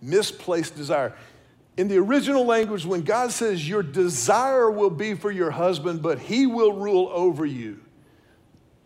Misplaced 0.00 0.74
desire. 0.76 1.14
In 1.76 1.86
the 1.86 1.98
original 1.98 2.44
language, 2.44 2.84
when 2.84 3.02
God 3.02 3.30
says, 3.30 3.68
Your 3.68 3.84
desire 3.84 4.70
will 4.70 4.90
be 4.90 5.14
for 5.14 5.30
your 5.30 5.52
husband, 5.52 6.02
but 6.02 6.18
he 6.18 6.46
will 6.46 6.72
rule 6.72 7.08
over 7.12 7.46
you, 7.46 7.80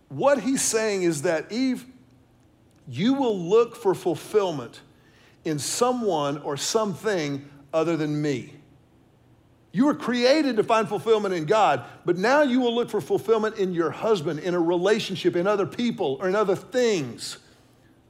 what 0.09 0.41
he's 0.41 0.61
saying 0.61 1.05
is 1.05 1.23
that, 1.23 1.51
Eve, 1.51 1.87
you 2.87 3.15
will 3.15 3.39
look 3.39 3.77
for 3.77 3.95
fulfillment 3.95 4.83
in 5.45 5.59
someone 5.59 6.39
or 6.39 6.59
something 6.59 7.49
other 7.73 7.97
than 7.97 8.21
me. 8.21 8.53
You 9.73 9.87
were 9.87 9.95
created 9.95 10.57
to 10.57 10.63
find 10.63 10.87
fulfillment 10.87 11.35
in 11.35 11.47
God, 11.47 11.85
but 12.05 12.19
now 12.19 12.43
you 12.43 12.61
will 12.61 12.75
look 12.75 12.91
for 12.91 13.01
fulfillment 13.01 13.57
in 13.57 13.73
your 13.73 13.91
husband, 13.91 14.41
in 14.41 14.53
a 14.53 14.61
relationship, 14.61 15.35
in 15.35 15.47
other 15.47 15.67
people, 15.67 16.19
or 16.21 16.29
in 16.29 16.37
other 16.37 16.55
things. 16.55 17.39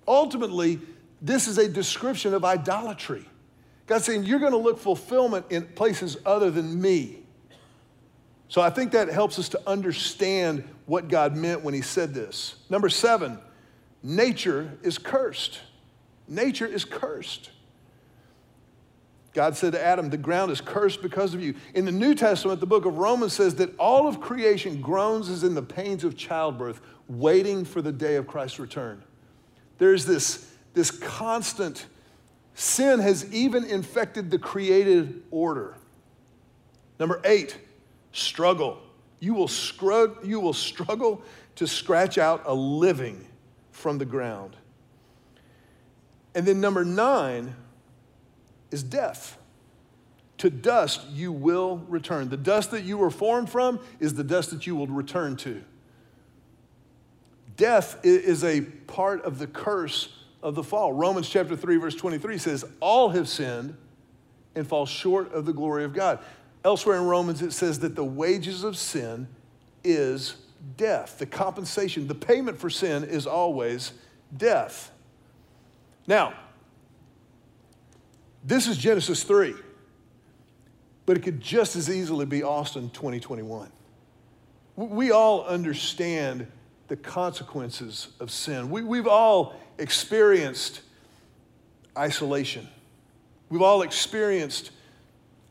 Ultimately, 0.07 0.81
this 1.21 1.47
is 1.47 1.59
a 1.59 1.69
description 1.69 2.35
of 2.35 2.45
idolatry. 2.45 3.25
God's 3.87 4.05
saying, 4.05 4.25
You're 4.25 4.41
going 4.41 4.53
to 4.53 4.59
look 4.59 4.79
fulfillment 4.81 5.47
in 5.51 5.63
places 5.63 6.17
other 6.27 6.51
than 6.51 6.81
me. 6.81 7.21
So 8.49 8.61
I 8.61 8.69
think 8.69 8.93
that 8.93 9.09
helps 9.09 9.39
us 9.39 9.49
to 9.51 9.61
understand 9.67 10.69
what 10.87 11.09
God 11.09 11.37
meant 11.37 11.63
when 11.63 11.75
He 11.75 11.81
said 11.81 12.13
this. 12.13 12.57
Number 12.71 12.89
seven, 12.89 13.39
nature 14.03 14.79
is 14.83 14.99
cursed. 14.99 15.61
Nature 16.27 16.67
is 16.67 16.85
cursed. 16.85 17.51
God 19.35 19.57
said 19.57 19.73
to 19.73 19.83
Adam, 19.83 20.11
The 20.11 20.19
ground 20.19 20.51
is 20.51 20.61
cursed 20.61 21.03
because 21.03 21.35
of 21.35 21.43
you. 21.43 21.55
In 21.75 21.85
the 21.85 21.93
New 21.93 22.15
Testament, 22.15 22.61
the 22.61 22.67
book 22.67 22.85
of 22.85 22.99
Romans 22.99 23.33
says 23.33 23.55
that 23.57 23.75
all 23.79 24.07
of 24.07 24.21
creation 24.21 24.81
groans 24.81 25.29
as 25.29 25.43
in 25.43 25.55
the 25.55 25.63
pains 25.63 26.05
of 26.05 26.17
childbirth, 26.17 26.81
waiting 27.09 27.65
for 27.65 27.81
the 27.81 27.93
day 27.93 28.17
of 28.17 28.27
Christ's 28.27 28.59
return. 28.59 29.03
There's 29.79 30.05
this, 30.05 30.51
this 30.75 30.91
constant 30.91 31.87
Sin 32.55 33.01
has 33.01 33.33
even 33.33 33.65
infected 33.65 34.31
the 34.31 34.39
created 34.39 35.23
order. 35.31 35.75
Number 36.99 37.21
eight, 37.25 37.59
struggle. 38.13 38.79
You 39.21 39.35
will, 39.35 39.49
scrug, 39.49 40.27
you 40.27 40.41
will 40.41 40.53
struggle 40.53 41.23
to 41.57 41.67
scratch 41.67 42.19
out 42.19 42.43
a 42.45 42.55
living 42.55 43.27
from 43.71 43.99
the 43.99 44.05
ground. 44.05 44.57
And 46.35 46.47
then 46.47 46.61
number 46.61 46.85
nine 46.85 47.55
is 48.73 48.83
death. 48.83 49.39
To 50.39 50.51
dust 50.51 51.07
you 51.11 51.31
will 51.31 51.79
return. 51.89 52.29
The 52.29 52.37
dust 52.37 52.71
that 52.73 52.83
you 52.83 52.99
were 52.99 53.11
formed 53.11 53.49
from 53.51 53.81
is 54.01 54.15
the 54.15 54.25
dust 54.25 54.51
that 54.51 54.67
you 54.67 54.75
will 54.75 54.87
return 54.87 55.37
to. 55.39 55.63
Death 57.57 57.99
is 58.03 58.43
a 58.43 58.63
part 58.63 59.23
of 59.23 59.39
the 59.39 59.47
curse 59.47 60.19
of 60.43 60.55
the 60.55 60.65
fall. 60.65 60.93
Romans 60.93 61.29
chapter 61.29 61.55
3, 61.55 61.77
verse 61.77 61.95
23 61.95 62.39
says, 62.39 62.65
All 62.81 63.11
have 63.11 63.29
sinned 63.29 63.77
and 64.55 64.67
fall 64.67 64.87
short 64.87 65.33
of 65.33 65.47
the 65.47 65.53
glory 65.53 65.85
of 65.85 65.93
God. 65.93 66.19
Elsewhere 66.65 66.97
in 66.97 67.05
Romans, 67.05 67.43
it 67.43 67.53
says 67.53 67.81
that 67.81 67.95
the 67.95 68.05
wages 68.05 68.65
of 68.65 68.77
sin 68.77 69.29
is 69.85 70.37
death. 70.77 71.19
The 71.19 71.27
compensation, 71.27 72.07
the 72.07 72.15
payment 72.15 72.59
for 72.59 72.71
sin 72.71 73.05
is 73.05 73.27
always 73.27 73.93
death. 74.37 74.91
Now, 76.07 76.35
this 78.45 78.67
is 78.67 78.77
Genesis 78.77 79.23
3, 79.23 79.55
but 81.07 81.17
it 81.17 81.21
could 81.21 81.41
just 81.41 81.77
as 81.77 81.89
easily 81.89 82.27
be 82.27 82.43
Austin 82.43 82.91
2021. 82.91 83.71
We 84.77 85.11
all 85.11 85.45
understand 85.45 86.47
the 86.89 86.97
consequences 86.97 88.09
of 88.21 88.31
sin. 88.31 88.71
We, 88.71 88.83
we've 88.83 89.07
all 89.07 89.55
experienced 89.79 90.81
isolation. 91.97 92.69
We've 93.49 93.63
all 93.63 93.83
experienced 93.83 94.71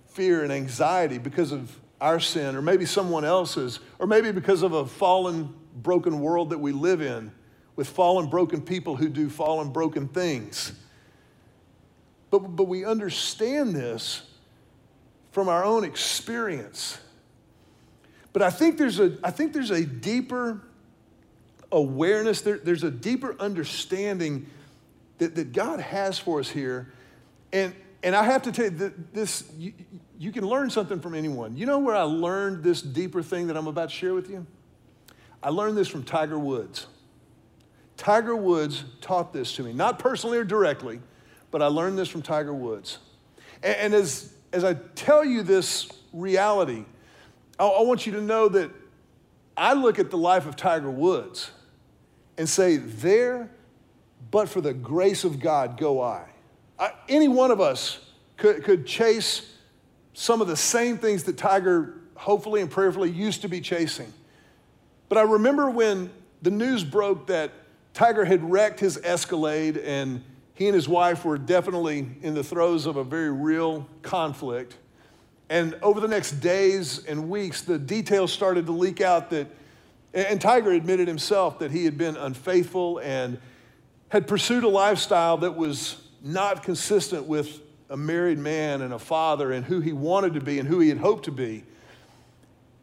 fear 0.08 0.44
and 0.44 0.52
anxiety 0.52 1.18
because 1.18 1.52
of 1.52 1.78
our 2.02 2.20
sin, 2.20 2.56
or 2.56 2.62
maybe 2.62 2.86
someone 2.86 3.24
else's, 3.24 3.80
or 4.00 4.08
maybe 4.08 4.32
because 4.32 4.64
of 4.64 4.74
a 4.74 4.86
fallen, 4.86 5.54
broken 5.76 6.20
world 6.20 6.50
that 6.50 6.58
we 6.58 6.72
live 6.72 7.02
in 7.02 7.32
with 7.76 7.88
fallen, 7.88 8.28
broken 8.28 8.62
people 8.62 8.96
who 8.96 9.08
do 9.08 9.30
fallen, 9.30 9.72
broken 9.72 10.08
things. 10.08 10.74
But, 12.32 12.40
but 12.40 12.64
we 12.64 12.86
understand 12.86 13.76
this 13.76 14.24
from 15.32 15.48
our 15.48 15.64
own 15.64 15.84
experience. 15.84 16.98
But 18.34 18.42
I 18.42 18.50
think 18.50 18.78
there's 18.78 19.00
a, 19.00 19.18
I 19.24 19.32
think 19.32 19.54
there's 19.54 19.72
a 19.72 19.86
deeper 19.86 20.62
awareness, 21.72 22.42
there, 22.42 22.58
there's 22.58 22.84
a 22.84 22.92
deeper 22.92 23.36
understanding 23.40 24.48
that, 25.20 25.36
that 25.36 25.54
God 25.54 25.80
has 25.80 26.18
for 26.18 26.40
us 26.40 26.50
here. 26.50 26.92
And, 27.54 27.76
and 28.02 28.16
I 28.16 28.24
have 28.24 28.42
to 28.44 28.52
tell 28.52 28.66
you 28.66 28.72
that 28.72 29.14
this, 29.14 29.44
you, 29.58 29.74
you 30.18 30.32
can 30.32 30.46
learn 30.46 30.70
something 30.70 31.00
from 31.00 31.14
anyone. 31.14 31.56
You 31.58 31.66
know 31.66 31.80
where 31.80 31.96
I 31.96 32.04
learned 32.04 32.64
this 32.64 32.82
deeper 32.82 33.22
thing 33.22 33.48
that 33.48 33.58
I'm 33.58 33.68
about 33.68 33.90
to 33.90 33.96
share 33.96 34.14
with 34.14 34.30
you? 34.30 34.46
I 35.44 35.50
learned 35.50 35.78
this 35.78 35.88
from 35.88 36.04
Tiger 36.04 36.40
Woods. 36.40 36.88
Tiger 37.98 38.36
Woods 38.36 38.84
taught 39.02 39.34
this 39.34 39.56
to 39.56 39.64
me, 39.64 39.74
not 39.74 40.00
personally 40.00 40.38
or 40.38 40.44
directly, 40.44 41.02
but 41.52 41.62
I 41.62 41.68
learned 41.68 41.98
this 41.98 42.08
from 42.08 42.22
Tiger 42.22 42.54
Woods. 42.54 42.98
And, 43.62 43.76
and 43.76 43.94
as, 43.94 44.34
as 44.52 44.64
I 44.64 44.74
tell 44.96 45.24
you 45.24 45.44
this 45.44 45.90
reality, 46.14 46.86
I, 47.60 47.66
I 47.66 47.82
want 47.84 48.06
you 48.06 48.14
to 48.14 48.22
know 48.22 48.50
that 48.50 48.72
I 49.56 49.74
look 49.74 50.00
at 50.00 50.10
the 50.10 50.18
life 50.18 50.48
of 50.48 50.56
Tiger 50.56 50.90
Woods 50.90 51.52
and 52.38 52.50
say, 52.50 52.78
There, 52.78 53.52
but 54.32 54.50
for 54.50 54.62
the 54.62 54.74
grace 54.74 55.24
of 55.24 55.40
God, 55.40 55.78
go 55.78 56.02
I. 56.02 56.26
I 56.80 56.94
any 57.08 57.28
one 57.28 57.52
of 57.52 57.62
us 57.62 58.00
could, 58.38 58.64
could 58.64 58.88
chase 58.88 59.54
some 60.14 60.42
of 60.42 60.48
the 60.48 60.58
same 60.58 60.98
things 60.98 61.24
that 61.26 61.38
Tiger 61.38 61.96
hopefully 62.16 62.62
and 62.62 62.70
prayerfully 62.70 63.10
used 63.10 63.42
to 63.42 63.48
be 63.48 63.62
chasing. 63.62 64.12
But 65.10 65.18
I 65.18 65.24
remember 65.24 65.70
when 65.70 66.10
the 66.42 66.52
news 66.52 66.84
broke 66.84 67.28
that 67.28 67.52
Tiger 67.94 68.26
had 68.26 68.50
wrecked 68.50 68.80
his 68.80 68.98
Escalade 69.04 69.78
and 69.78 70.24
he 70.62 70.68
and 70.68 70.76
his 70.76 70.88
wife 70.88 71.26
were 71.26 71.40
definitely 71.40 72.08
in 72.22 72.36
the 72.36 72.44
throes 72.44 72.86
of 72.86 72.96
a 72.96 73.04
very 73.04 73.32
real 73.32 73.90
conflict. 74.04 74.78
And 75.50 75.76
over 75.82 76.00
the 76.00 76.08
next 76.08 76.34
days 76.34 77.04
and 77.06 77.32
weeks, 77.32 77.64
the 77.64 77.80
details 77.80 78.32
started 78.32 78.68
to 78.68 78.72
leak 78.72 79.02
out 79.02 79.32
that, 79.32 79.48
and 80.14 80.40
Tiger 80.40 80.70
admitted 80.70 81.08
himself 81.08 81.58
that 81.58 81.72
he 81.72 81.84
had 81.84 81.98
been 81.98 82.16
unfaithful 82.16 83.00
and 83.00 83.40
had 84.10 84.28
pursued 84.28 84.64
a 84.64 84.68
lifestyle 84.68 85.38
that 85.38 85.56
was 85.56 86.00
not 86.22 86.62
consistent 86.62 87.26
with 87.26 87.60
a 87.90 87.98
married 87.98 88.38
man 88.38 88.84
and 88.84 88.94
a 88.94 89.00
father 89.00 89.52
and 89.52 89.66
who 89.66 89.80
he 89.80 89.94
wanted 89.94 90.36
to 90.36 90.42
be 90.42 90.60
and 90.60 90.68
who 90.68 90.80
he 90.80 90.90
had 90.90 91.00
hoped 91.00 91.26
to 91.26 91.32
be. 91.32 91.64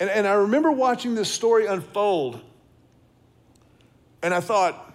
And, 0.00 0.10
and 0.10 0.26
I 0.26 0.32
remember 0.32 0.72
watching 0.72 1.14
this 1.14 1.30
story 1.30 1.66
unfold, 1.66 2.40
and 4.20 4.34
I 4.34 4.40
thought, 4.40 4.92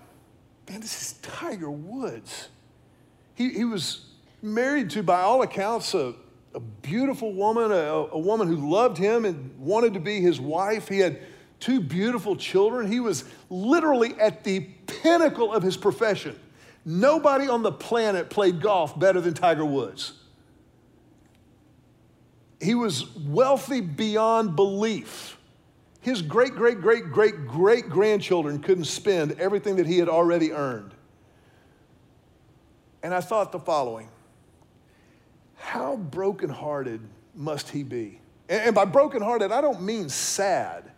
man, 0.70 0.82
this 0.82 1.02
is 1.02 1.14
Tiger 1.22 1.72
Woods. 1.72 2.50
He, 3.36 3.50
he 3.50 3.66
was 3.66 4.06
married 4.42 4.90
to, 4.92 5.04
by 5.04 5.22
all 5.22 5.42
accounts, 5.42 5.94
a, 5.94 6.14
a 6.54 6.60
beautiful 6.60 7.34
woman, 7.34 7.72
a, 7.72 7.76
a 7.76 8.20
woman 8.20 8.48
who 8.48 8.70
loved 8.70 8.98
him 8.98 9.26
and 9.26 9.58
wanted 9.58 9.94
to 9.96 10.00
be 10.00 10.22
his 10.22 10.40
wife. 10.40 10.88
He 10.88 11.00
had 11.00 11.20
two 11.60 11.80
beautiful 11.80 12.36
children. 12.36 12.92
He 12.92 13.00
was 13.00 13.24
literally 13.50 14.14
at 14.20 14.44
the 14.44 14.62
pinnacle 14.86 15.54
of 15.54 15.64
his 15.64 15.78
profession. 15.78 16.38
Nobody 16.86 17.48
on 17.48 17.64
the 17.64 17.72
planet 17.72 18.30
played 18.30 18.62
golf 18.62 19.00
better 19.00 19.22
than 19.22 19.34
Tiger 19.34 19.66
Woods. 19.66 20.14
He 22.62 22.76
was 22.76 23.16
wealthy 23.18 23.82
beyond 23.82 24.56
belief. 24.56 25.38
His 26.02 26.22
great, 26.22 26.54
great, 26.54 26.82
great, 26.82 27.12
great, 27.12 27.48
great 27.48 27.90
grandchildren 27.90 28.60
couldn't 28.60 28.86
spend 28.86 29.40
everything 29.40 29.78
that 29.78 29.86
he 29.86 29.98
had 29.98 30.10
already 30.10 30.52
earned. 30.52 30.93
And 33.04 33.14
I 33.14 33.22
thought 33.22 33.52
the 33.52 33.60
following 33.60 34.10
How 35.56 35.98
brokenhearted 35.98 37.02
must 37.36 37.70
he 37.70 37.84
be? 37.84 38.20
And 38.50 38.74
by 38.74 38.86
brokenhearted, 38.86 39.52
I 39.52 39.62
don't 39.62 39.82
mean 39.82 40.10
sad. 40.10 40.92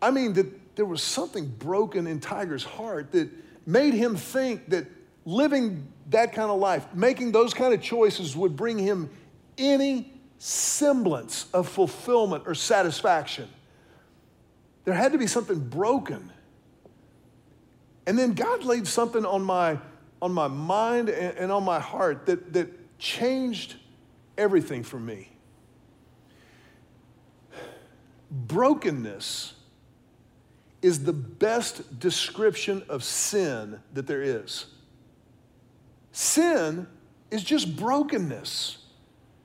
I 0.00 0.10
mean 0.10 0.32
that 0.34 0.76
there 0.76 0.84
was 0.84 1.02
something 1.02 1.46
broken 1.46 2.06
in 2.06 2.20
Tiger's 2.20 2.64
heart 2.64 3.12
that 3.12 3.30
made 3.66 3.94
him 3.94 4.16
think 4.16 4.68
that 4.70 4.86
living 5.24 5.86
that 6.10 6.32
kind 6.32 6.50
of 6.50 6.60
life, 6.60 6.86
making 6.94 7.32
those 7.32 7.52
kind 7.52 7.74
of 7.74 7.82
choices 7.82 8.36
would 8.36 8.56
bring 8.56 8.78
him 8.78 9.10
any 9.58 10.12
semblance 10.38 11.46
of 11.52 11.68
fulfillment 11.68 12.44
or 12.46 12.54
satisfaction. 12.54 13.48
There 14.84 14.94
had 14.94 15.12
to 15.12 15.18
be 15.18 15.26
something 15.26 15.58
broken. 15.58 16.30
And 18.06 18.16
then 18.18 18.34
God 18.34 18.62
laid 18.62 18.86
something 18.86 19.24
on 19.24 19.42
my, 19.42 19.78
on 20.20 20.32
my 20.32 20.48
mind 20.48 21.08
and, 21.08 21.36
and 21.36 21.52
on 21.52 21.64
my 21.64 21.78
heart 21.78 22.26
that, 22.26 22.52
that 22.52 22.98
changed 22.98 23.76
everything 24.38 24.82
for 24.82 24.98
me. 24.98 25.30
Brokenness 28.30 29.54
is 30.82 31.04
the 31.04 31.12
best 31.12 31.98
description 31.98 32.82
of 32.88 33.02
sin 33.02 33.80
that 33.94 34.06
there 34.06 34.22
is. 34.22 34.66
Sin 36.12 36.86
is 37.30 37.42
just 37.42 37.76
brokenness. 37.76 38.78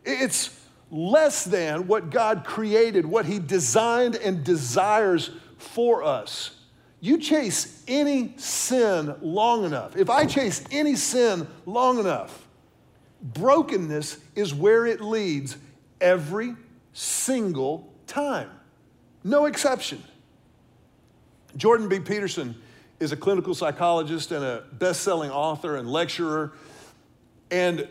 It's 0.06 0.58
less 0.90 1.46
than 1.46 1.88
what 1.88 2.10
God 2.10 2.44
created, 2.44 3.06
what 3.06 3.26
He 3.26 3.40
designed 3.40 4.16
and 4.16 4.44
desires 4.44 5.32
for 5.58 6.04
us. 6.04 6.61
You 7.02 7.18
chase 7.18 7.84
any 7.88 8.36
sin 8.38 9.16
long 9.22 9.66
enough, 9.66 9.98
if 9.98 10.10
I 10.10 10.26
chase 10.26 10.64
any 10.72 10.96
sin 10.96 11.48
long 11.66 12.00
enough, 12.00 12.48
brokenness 13.22 14.18
is 14.36 14.54
where 14.54 14.86
it 14.86 15.02
leads 15.02 15.58
every 16.00 16.56
single 16.94 17.92
time. 18.06 18.50
No 19.24 19.46
exception. 19.46 20.04
Jordan 21.58 21.90
B. 21.90 22.00
Peterson 22.00 22.56
is 23.00 23.12
a 23.12 23.18
clinical 23.18 23.56
psychologist 23.56 24.32
and 24.32 24.46
a 24.46 24.64
best 24.74 25.02
selling 25.02 25.32
author 25.32 25.78
and 25.78 25.92
lecturer. 25.92 26.54
And 27.50 27.88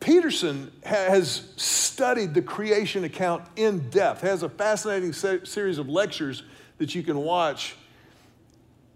Peterson 0.00 0.72
has 0.84 1.52
studied 1.56 2.32
the 2.32 2.42
creation 2.42 3.04
account 3.04 3.44
in 3.56 3.90
depth, 3.90 4.22
has 4.22 4.42
a 4.42 4.48
fascinating 4.48 5.12
se- 5.12 5.44
series 5.44 5.76
of 5.76 5.88
lectures 5.88 6.44
that 6.78 6.94
you 6.94 7.02
can 7.02 7.18
watch. 7.18 7.76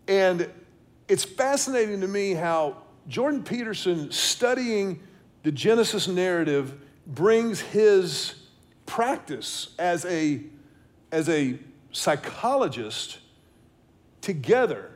And 0.08 0.50
it's 1.08 1.24
fascinating 1.24 2.00
to 2.00 2.08
me 2.08 2.34
how 2.34 2.78
Jordan 3.08 3.42
Peterson, 3.42 4.10
studying 4.10 5.00
the 5.42 5.52
Genesis 5.52 6.08
narrative, 6.08 6.80
brings 7.06 7.60
his 7.60 8.34
practice 8.86 9.74
as 9.78 10.04
a, 10.04 10.40
as 11.10 11.28
a 11.28 11.58
psychologist 11.90 13.18
together 14.20 14.92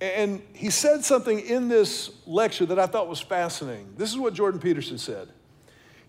and 0.00 0.42
he 0.52 0.70
said 0.70 1.04
something 1.04 1.40
in 1.40 1.68
this 1.68 2.10
lecture 2.26 2.66
that 2.66 2.78
I 2.78 2.86
thought 2.86 3.08
was 3.08 3.20
fascinating. 3.20 3.94
This 3.96 4.10
is 4.10 4.18
what 4.18 4.34
Jordan 4.34 4.60
Peterson 4.60 4.98
said. 4.98 5.28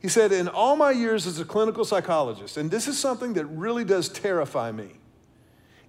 He 0.02 0.10
said, 0.10 0.32
In 0.32 0.48
all 0.48 0.76
my 0.76 0.92
years 0.92 1.26
as 1.26 1.40
a 1.40 1.46
clinical 1.46 1.86
psychologist, 1.86 2.58
and 2.58 2.70
this 2.70 2.88
is 2.88 3.00
something 3.00 3.34
that 3.34 3.46
really 3.46 3.86
does 3.86 4.10
terrify 4.10 4.72
me. 4.72 4.92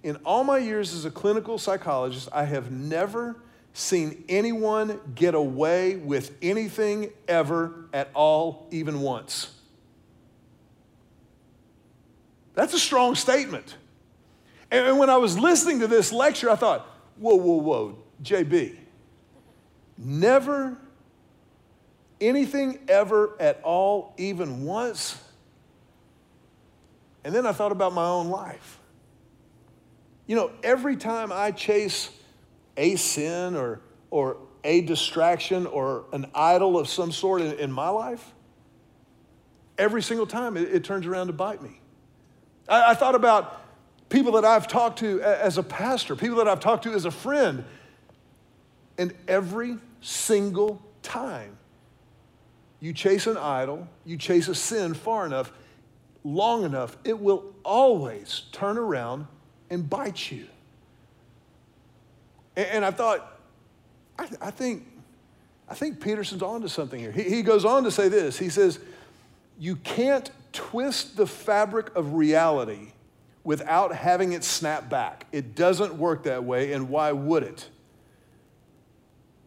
In 0.03 0.15
all 0.17 0.43
my 0.43 0.57
years 0.57 0.93
as 0.93 1.05
a 1.05 1.11
clinical 1.11 1.57
psychologist, 1.57 2.29
I 2.31 2.45
have 2.45 2.71
never 2.71 3.35
seen 3.73 4.23
anyone 4.29 4.99
get 5.13 5.35
away 5.35 5.95
with 5.95 6.35
anything 6.41 7.11
ever 7.27 7.85
at 7.93 8.09
all, 8.13 8.67
even 8.71 9.01
once. 9.01 9.53
That's 12.53 12.73
a 12.73 12.79
strong 12.79 13.15
statement. 13.15 13.75
And 14.71 14.99
when 14.99 15.09
I 15.09 15.17
was 15.17 15.37
listening 15.37 15.79
to 15.79 15.87
this 15.87 16.11
lecture, 16.11 16.49
I 16.49 16.55
thought, 16.55 16.85
whoa, 17.17 17.35
whoa, 17.35 17.55
whoa, 17.55 17.97
JB, 18.23 18.75
never 19.97 20.77
anything 22.21 22.79
ever 22.87 23.35
at 23.39 23.61
all, 23.63 24.13
even 24.17 24.63
once. 24.63 25.21
And 27.23 27.33
then 27.33 27.45
I 27.45 27.51
thought 27.51 27.71
about 27.71 27.93
my 27.93 28.05
own 28.05 28.29
life. 28.29 28.79
You 30.29 30.35
know, 30.35 30.51
every 30.61 30.95
time 30.95 31.31
I 31.31 31.49
chase 31.49 32.11
a 32.77 32.97
sin 32.97 33.55
or, 33.55 33.81
or 34.11 34.37
a 34.63 34.81
distraction 34.81 35.65
or 35.65 36.05
an 36.13 36.27
idol 36.35 36.77
of 36.77 36.87
some 36.87 37.11
sort 37.11 37.41
in, 37.41 37.53
in 37.53 37.71
my 37.71 37.89
life, 37.89 38.23
every 39.75 40.03
single 40.03 40.27
time 40.27 40.55
it, 40.55 40.69
it, 40.71 40.83
turns 40.83 41.07
around 41.07 41.27
to 41.27 41.33
bite 41.33 41.63
me. 41.63 41.81
I, 42.67 42.91
I 42.91 42.93
thought 42.93 43.15
about 43.15 43.59
people 44.09 44.33
that 44.33 44.45
I've 44.45 44.67
talked 44.67 44.99
to 44.99 45.19
as 45.19 45.57
a 45.57 45.63
pastor, 45.63 46.15
people 46.15 46.37
that 46.37 46.47
I've 46.47 46.59
talked 46.59 46.83
to 46.83 46.93
as 46.93 47.05
a 47.05 47.11
friend. 47.11 47.65
And 48.99 49.15
every 49.27 49.79
single 49.99 50.79
time 51.01 51.57
you 52.79 52.93
chase 52.93 53.25
an 53.25 53.35
idol, 53.35 53.87
you 54.05 54.15
chase 54.15 54.47
a 54.47 54.53
sin 54.53 54.93
far 54.93 55.25
enough, 55.25 55.51
long 56.23 56.65
enough, 56.65 56.97
it 57.03 57.19
will 57.19 57.55
always 57.65 58.43
turn 58.51 58.77
around 58.77 59.25
and 59.69 59.89
bite 59.89 60.31
you. 60.31 60.47
And, 62.55 62.67
and 62.67 62.85
I 62.85 62.91
thought, 62.91 63.39
I, 64.17 64.27
I, 64.41 64.51
think, 64.51 64.85
I 65.67 65.75
think 65.75 65.99
Peterson's 65.99 66.43
onto 66.43 66.67
something 66.67 66.99
here. 66.99 67.11
He, 67.11 67.23
he 67.23 67.41
goes 67.41 67.65
on 67.65 67.83
to 67.83 67.91
say 67.91 68.09
this. 68.09 68.37
He 68.37 68.49
says, 68.49 68.79
You 69.57 69.75
can't 69.77 70.29
twist 70.51 71.15
the 71.17 71.27
fabric 71.27 71.95
of 71.95 72.13
reality 72.13 72.93
without 73.43 73.95
having 73.95 74.33
it 74.33 74.43
snap 74.43 74.89
back. 74.89 75.25
It 75.31 75.55
doesn't 75.55 75.95
work 75.95 76.23
that 76.23 76.43
way, 76.43 76.73
and 76.73 76.89
why 76.89 77.11
would 77.11 77.43
it? 77.43 77.69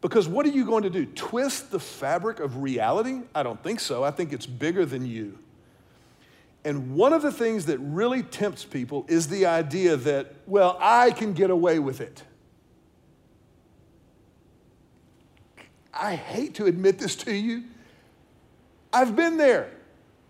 Because 0.00 0.26
what 0.26 0.44
are 0.44 0.50
you 0.50 0.66
going 0.66 0.82
to 0.82 0.90
do? 0.90 1.06
Twist 1.06 1.70
the 1.70 1.78
fabric 1.78 2.40
of 2.40 2.62
reality? 2.62 3.20
I 3.34 3.44
don't 3.44 3.62
think 3.62 3.78
so. 3.78 4.02
I 4.02 4.10
think 4.10 4.32
it's 4.32 4.46
bigger 4.46 4.84
than 4.84 5.06
you. 5.06 5.38
And 6.64 6.94
one 6.94 7.12
of 7.12 7.22
the 7.22 7.32
things 7.32 7.66
that 7.66 7.78
really 7.78 8.22
tempts 8.22 8.64
people 8.64 9.04
is 9.08 9.28
the 9.28 9.46
idea 9.46 9.96
that, 9.96 10.34
well, 10.46 10.76
I 10.80 11.10
can 11.10 11.32
get 11.32 11.50
away 11.50 11.78
with 11.78 12.00
it. 12.00 12.22
I 15.92 16.14
hate 16.14 16.54
to 16.54 16.66
admit 16.66 16.98
this 16.98 17.16
to 17.16 17.34
you. 17.34 17.64
I've 18.92 19.16
been 19.16 19.36
there. 19.36 19.70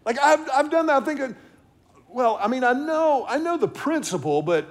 Like 0.05 0.19
I've, 0.19 0.49
I've 0.53 0.71
done 0.71 0.87
that. 0.87 0.97
I'm 0.97 1.05
thinking, 1.05 1.37
well, 2.09 2.39
I 2.41 2.49
mean, 2.49 2.65
I 2.65 2.73
know, 2.73 3.25
I 3.29 3.39
know 3.39 3.57
the 3.57 3.69
principle, 3.69 4.43
but 4.43 4.67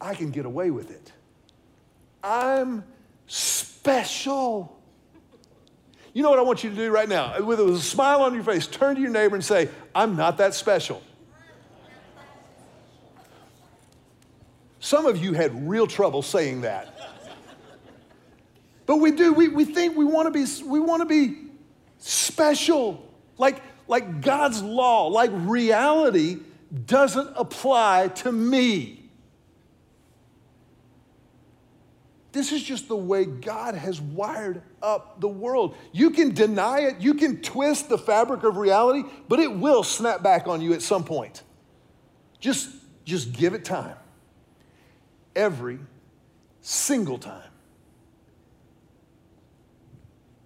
I 0.00 0.14
can 0.14 0.30
get 0.30 0.44
away 0.44 0.70
with 0.70 0.90
it. 0.90 1.12
I'm 2.22 2.84
special. 3.26 4.77
You 6.18 6.24
know 6.24 6.30
what 6.30 6.40
I 6.40 6.42
want 6.42 6.64
you 6.64 6.70
to 6.70 6.74
do 6.74 6.90
right 6.90 7.08
now? 7.08 7.40
With 7.40 7.60
a 7.60 7.78
smile 7.78 8.22
on 8.22 8.34
your 8.34 8.42
face, 8.42 8.66
turn 8.66 8.96
to 8.96 9.00
your 9.00 9.08
neighbor 9.08 9.36
and 9.36 9.44
say, 9.44 9.68
I'm 9.94 10.16
not 10.16 10.38
that 10.38 10.52
special. 10.52 11.00
Some 14.80 15.06
of 15.06 15.16
you 15.16 15.32
had 15.34 15.68
real 15.68 15.86
trouble 15.86 16.22
saying 16.22 16.62
that. 16.62 16.92
But 18.84 18.96
we 18.96 19.12
do, 19.12 19.32
we, 19.32 19.46
we 19.46 19.64
think 19.64 19.96
we 19.96 20.04
want 20.04 20.26
to 20.26 20.32
be, 20.32 20.44
we 20.68 20.80
want 20.80 21.02
to 21.02 21.06
be 21.06 21.50
special. 21.98 23.08
Like, 23.36 23.62
like 23.86 24.20
God's 24.20 24.60
law, 24.60 25.06
like 25.06 25.30
reality 25.32 26.38
doesn't 26.84 27.30
apply 27.36 28.08
to 28.16 28.32
me. 28.32 28.97
This 32.32 32.52
is 32.52 32.62
just 32.62 32.88
the 32.88 32.96
way 32.96 33.24
God 33.24 33.74
has 33.74 34.00
wired 34.00 34.62
up 34.82 35.20
the 35.20 35.28
world. 35.28 35.76
You 35.92 36.10
can 36.10 36.34
deny 36.34 36.80
it, 36.80 37.00
you 37.00 37.14
can 37.14 37.40
twist 37.40 37.88
the 37.88 37.96
fabric 37.96 38.44
of 38.44 38.58
reality, 38.58 39.04
but 39.28 39.38
it 39.38 39.50
will 39.50 39.82
snap 39.82 40.22
back 40.22 40.46
on 40.46 40.60
you 40.60 40.74
at 40.74 40.82
some 40.82 41.04
point. 41.04 41.42
Just, 42.38 42.70
just 43.04 43.32
give 43.32 43.54
it 43.54 43.64
time. 43.64 43.96
Every 45.34 45.78
single 46.60 47.18
time. 47.18 47.50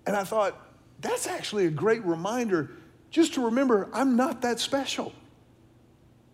And 0.06 0.16
I 0.16 0.24
thought, 0.24 0.58
that's 1.00 1.26
actually 1.26 1.66
a 1.66 1.70
great 1.70 2.04
reminder 2.04 2.70
just 3.10 3.34
to 3.34 3.44
remember 3.46 3.88
I'm 3.92 4.16
not 4.16 4.42
that 4.42 4.60
special. 4.60 5.12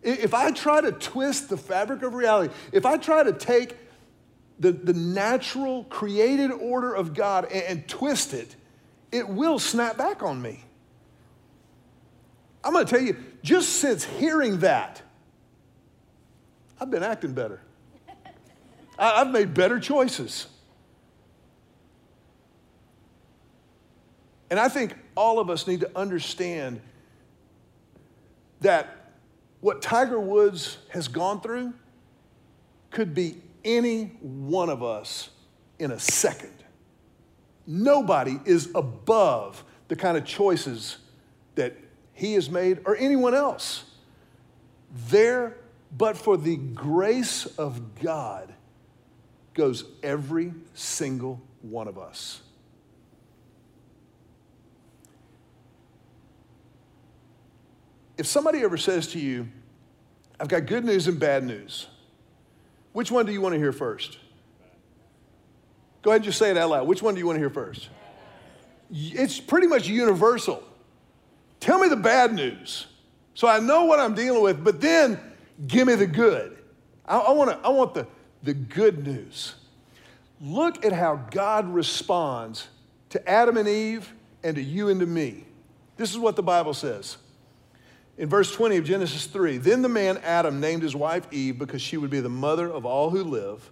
If 0.03 0.33
I 0.35 0.53
try 0.53 0.81
to 0.81 0.93
twist 0.93 1.49
the 1.49 1.57
fabric 1.57 2.03
of 2.03 2.15
reality, 2.15 2.55
if 2.71 2.87
I 2.87 2.99
try 2.99 3.23
to 3.23 3.33
take 3.33 3.77
the, 4.59 4.73
the 4.73 4.93
natural 4.93 5.85
created 5.85 6.51
order 6.51 6.93
of 6.93 7.15
God 7.15 7.45
and, 7.47 7.63
and 7.65 7.89
twist 7.89 8.35
it, 8.35 8.57
it 9.13 9.29
will 9.29 9.59
snap 9.59 9.97
back 9.97 10.23
on 10.23 10.41
me. 10.43 10.65
I'm 12.65 12.73
going 12.73 12.85
to 12.85 12.91
tell 12.91 13.01
you, 13.03 13.17
just 13.43 13.69
since 13.77 14.05
hearing 14.05 14.59
that, 14.61 15.01
I've 16.81 16.91
been 16.91 17.03
acting 17.03 17.33
better. 17.33 17.61
I, 18.99 19.21
I've 19.21 19.31
made 19.31 19.55
better 19.55 19.79
choices. 19.79 20.49
And 24.51 24.59
I 24.59 24.69
think 24.69 24.95
all 25.17 25.39
of 25.39 25.51
us 25.51 25.67
need 25.67 25.81
to 25.81 25.91
understand 25.97 26.81
that 28.61 29.13
what 29.61 29.83
Tiger 29.83 30.19
Woods 30.19 30.79
has 30.91 31.07
gone 31.07 31.41
through 31.41 31.75
could 32.91 33.15
be 33.15 33.37
any 33.65 34.07
one 34.21 34.71
of 34.71 34.83
us 34.83 35.31
in 35.79 35.91
a 35.91 35.99
second. 35.99 36.55
Nobody 37.67 38.39
is 38.45 38.71
above 38.75 39.65
the 39.89 39.97
kind 39.97 40.17
of 40.17 40.25
choices 40.25 40.99
that 41.55 41.77
he 42.13 42.35
has 42.35 42.51
made 42.51 42.81
or 42.85 42.97
anyone 42.97 43.35
else. 43.35 43.85
There, 45.09 45.57
but 45.97 46.17
for 46.17 46.37
the 46.37 46.57
grace 46.57 47.47
of 47.59 48.01
God, 48.01 48.55
goes 49.59 49.85
every 50.05 50.55
single 50.73 51.43
one 51.63 51.89
of 51.89 51.99
us. 51.99 52.41
If 58.17 58.27
somebody 58.27 58.63
ever 58.63 58.77
says 58.77 59.09
to 59.09 59.19
you, 59.19 59.49
I've 60.41 60.49
got 60.49 60.67
good 60.67 60.85
news 60.85 61.09
and 61.09 61.19
bad 61.19 61.45
news, 61.45 61.89
which 62.99 63.13
one 63.13 63.25
do 63.25 63.31
you 63.31 63.41
want 63.41 63.53
to 63.53 63.61
hear 63.61 63.71
first? 63.71 64.19
Go 66.03 66.11
ahead 66.11 66.17
and 66.17 66.25
just 66.25 66.37
say 66.37 66.51
it 66.51 66.57
out 66.57 66.71
loud. 66.71 66.89
Which 66.89 67.01
one 67.01 67.15
do 67.15 67.21
you 67.21 67.27
want 67.27 67.37
to 67.37 67.39
hear 67.39 67.49
first? 67.49 67.91
It's 68.91 69.39
pretty 69.39 69.69
much 69.69 69.87
universal. 69.87 70.65
Tell 71.61 71.79
me 71.79 71.89
the 71.89 71.95
bad 71.95 72.35
news 72.35 72.87
so 73.35 73.47
I 73.47 73.61
know 73.61 73.85
what 73.85 74.01
I'm 74.01 74.17
dealing 74.17 74.43
with, 74.43 74.65
but 74.65 74.81
then 74.81 75.17
give 75.65 75.87
me 75.87 75.95
the 75.95 76.09
good. 76.09 76.59
I, 77.07 77.19
I, 77.19 77.31
wanna, 77.31 77.61
I 77.63 77.69
want 77.69 77.95
the, 77.95 78.05
the 78.43 78.53
good 78.53 79.07
news. 79.07 79.55
Look 80.41 80.85
at 80.85 80.93
how 80.93 81.25
God 81.31 81.73
responds 81.73 82.67
to 83.11 83.29
Adam 83.31 83.59
and 83.59 83.69
Eve 83.69 84.13
and 84.43 84.57
to 84.57 84.61
you 84.61 84.89
and 84.89 84.99
to 84.99 85.07
me. 85.07 85.45
This 85.97 86.11
is 86.11 86.19
what 86.19 86.35
the 86.35 86.43
Bible 86.43 86.75
says. 86.75 87.17
In 88.19 88.29
verse 88.29 88.51
20 88.53 88.77
of 88.79 88.85
Genesis 88.85 89.27
3, 89.27 89.59
then 89.59 89.81
the 89.81 89.89
man 89.89 90.19
Adam 90.19 90.59
named 90.59 90.83
his 90.83 90.97
wife 90.97 91.33
Eve 91.33 91.57
because 91.57 91.81
she 91.81 91.97
would 91.97 92.11
be 92.11 92.19
the 92.19 92.29
mother 92.29 92.69
of 92.69 92.85
all 92.85 93.11
who 93.11 93.23
live. 93.23 93.71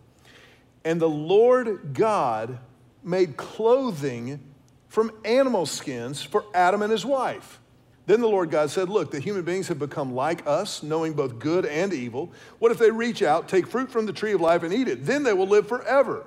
And 0.84 1.00
the 1.00 1.08
Lord 1.08 1.92
God 1.92 2.60
made 3.02 3.36
clothing 3.36 4.40
from 4.88 5.10
animal 5.24 5.66
skins 5.66 6.22
for 6.22 6.44
Adam 6.54 6.80
and 6.82 6.92
his 6.92 7.04
wife. 7.04 7.58
Then 8.06 8.20
the 8.20 8.28
Lord 8.28 8.52
God 8.52 8.70
said, 8.70 8.88
Look, 8.88 9.10
the 9.10 9.18
human 9.18 9.42
beings 9.42 9.66
have 9.66 9.80
become 9.80 10.14
like 10.14 10.46
us, 10.46 10.80
knowing 10.80 11.14
both 11.14 11.40
good 11.40 11.66
and 11.66 11.92
evil. 11.92 12.30
What 12.60 12.70
if 12.70 12.78
they 12.78 12.92
reach 12.92 13.20
out, 13.20 13.48
take 13.48 13.66
fruit 13.66 13.90
from 13.90 14.06
the 14.06 14.12
tree 14.12 14.32
of 14.32 14.40
life, 14.40 14.62
and 14.62 14.72
eat 14.72 14.86
it? 14.86 15.04
Then 15.04 15.24
they 15.24 15.32
will 15.32 15.48
live 15.48 15.66
forever. 15.66 16.24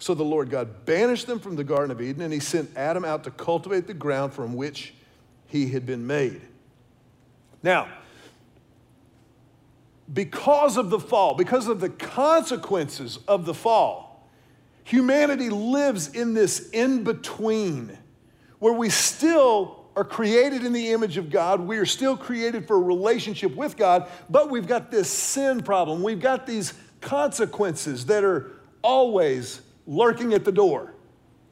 So 0.00 0.14
the 0.14 0.24
Lord 0.24 0.50
God 0.50 0.84
banished 0.84 1.28
them 1.28 1.38
from 1.38 1.54
the 1.54 1.62
Garden 1.62 1.92
of 1.92 2.00
Eden, 2.00 2.22
and 2.22 2.32
he 2.32 2.40
sent 2.40 2.76
Adam 2.76 3.04
out 3.04 3.22
to 3.24 3.30
cultivate 3.30 3.86
the 3.86 3.94
ground 3.94 4.32
from 4.32 4.56
which 4.56 4.94
he 5.46 5.68
had 5.68 5.86
been 5.86 6.04
made. 6.04 6.40
Now, 7.62 7.88
because 10.12 10.76
of 10.76 10.90
the 10.90 10.98
fall, 10.98 11.34
because 11.34 11.68
of 11.68 11.80
the 11.80 11.90
consequences 11.90 13.18
of 13.28 13.44
the 13.44 13.54
fall, 13.54 14.28
humanity 14.84 15.50
lives 15.50 16.08
in 16.08 16.34
this 16.34 16.70
in 16.70 17.04
between 17.04 17.96
where 18.58 18.72
we 18.72 18.88
still 18.88 19.78
are 19.98 20.04
created 20.04 20.64
in 20.64 20.72
the 20.72 20.92
image 20.92 21.16
of 21.16 21.28
God. 21.28 21.60
We 21.60 21.76
are 21.78 21.84
still 21.84 22.16
created 22.16 22.68
for 22.68 22.76
a 22.76 22.80
relationship 22.80 23.56
with 23.56 23.76
God, 23.76 24.08
but 24.30 24.48
we've 24.48 24.66
got 24.66 24.92
this 24.92 25.10
sin 25.10 25.60
problem. 25.60 26.04
We've 26.04 26.20
got 26.20 26.46
these 26.46 26.72
consequences 27.00 28.06
that 28.06 28.22
are 28.22 28.52
always 28.80 29.60
lurking 29.88 30.34
at 30.34 30.44
the 30.44 30.52
door. 30.52 30.94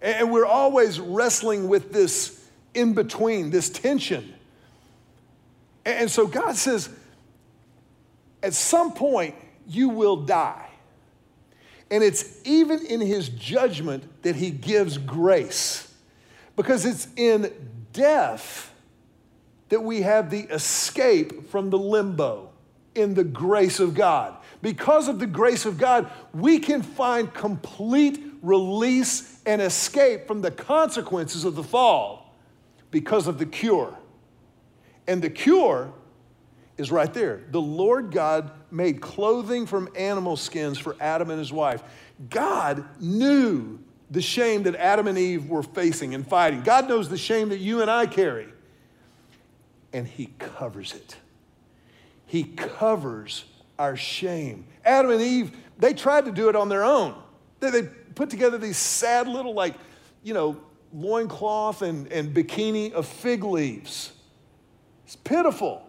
And 0.00 0.30
we're 0.30 0.46
always 0.46 1.00
wrestling 1.00 1.66
with 1.66 1.92
this 1.92 2.40
in 2.72 2.94
between, 2.94 3.50
this 3.50 3.68
tension. 3.68 4.32
And 5.86 6.10
so 6.10 6.26
God 6.26 6.56
says, 6.56 6.90
at 8.42 8.52
some 8.52 8.92
point, 8.92 9.36
you 9.68 9.88
will 9.88 10.16
die. 10.16 10.68
And 11.92 12.02
it's 12.02 12.44
even 12.44 12.84
in 12.84 13.00
his 13.00 13.28
judgment 13.28 14.22
that 14.22 14.34
he 14.34 14.50
gives 14.50 14.98
grace. 14.98 15.94
Because 16.56 16.84
it's 16.84 17.06
in 17.16 17.52
death 17.92 18.72
that 19.68 19.80
we 19.80 20.02
have 20.02 20.28
the 20.28 20.40
escape 20.52 21.48
from 21.50 21.70
the 21.70 21.78
limbo 21.78 22.50
in 22.96 23.14
the 23.14 23.24
grace 23.24 23.78
of 23.78 23.94
God. 23.94 24.36
Because 24.62 25.06
of 25.06 25.20
the 25.20 25.26
grace 25.26 25.66
of 25.66 25.78
God, 25.78 26.10
we 26.34 26.58
can 26.58 26.82
find 26.82 27.32
complete 27.32 28.20
release 28.42 29.40
and 29.46 29.62
escape 29.62 30.26
from 30.26 30.40
the 30.40 30.50
consequences 30.50 31.44
of 31.44 31.54
the 31.54 31.62
fall 31.62 32.34
because 32.90 33.28
of 33.28 33.38
the 33.38 33.46
cure. 33.46 33.96
And 35.08 35.22
the 35.22 35.30
cure 35.30 35.92
is 36.76 36.90
right 36.90 37.12
there. 37.12 37.42
The 37.50 37.60
Lord 37.60 38.10
God 38.10 38.50
made 38.70 39.00
clothing 39.00 39.66
from 39.66 39.88
animal 39.96 40.36
skins 40.36 40.78
for 40.78 40.96
Adam 41.00 41.30
and 41.30 41.38
his 41.38 41.52
wife. 41.52 41.82
God 42.28 42.84
knew 43.00 43.78
the 44.10 44.22
shame 44.22 44.64
that 44.64 44.76
Adam 44.76 45.06
and 45.06 45.18
Eve 45.18 45.48
were 45.48 45.62
facing 45.62 46.14
and 46.14 46.26
fighting. 46.26 46.62
God 46.62 46.88
knows 46.88 47.08
the 47.08 47.16
shame 47.16 47.48
that 47.48 47.58
you 47.58 47.82
and 47.82 47.90
I 47.90 48.06
carry. 48.06 48.48
And 49.92 50.06
He 50.06 50.26
covers 50.38 50.94
it. 50.94 51.16
He 52.26 52.44
covers 52.44 53.44
our 53.78 53.96
shame. 53.96 54.66
Adam 54.84 55.10
and 55.10 55.20
Eve, 55.20 55.56
they 55.78 55.94
tried 55.94 56.26
to 56.26 56.32
do 56.32 56.48
it 56.48 56.56
on 56.56 56.68
their 56.68 56.84
own. 56.84 57.14
They, 57.60 57.70
they 57.70 57.82
put 58.14 58.30
together 58.30 58.58
these 58.58 58.76
sad 58.76 59.28
little, 59.28 59.54
like, 59.54 59.74
you 60.22 60.34
know, 60.34 60.60
loincloth 60.92 61.82
and, 61.82 62.10
and 62.12 62.34
bikini 62.34 62.92
of 62.92 63.06
fig 63.06 63.44
leaves. 63.44 64.12
It's 65.06 65.16
pitiful. 65.16 65.82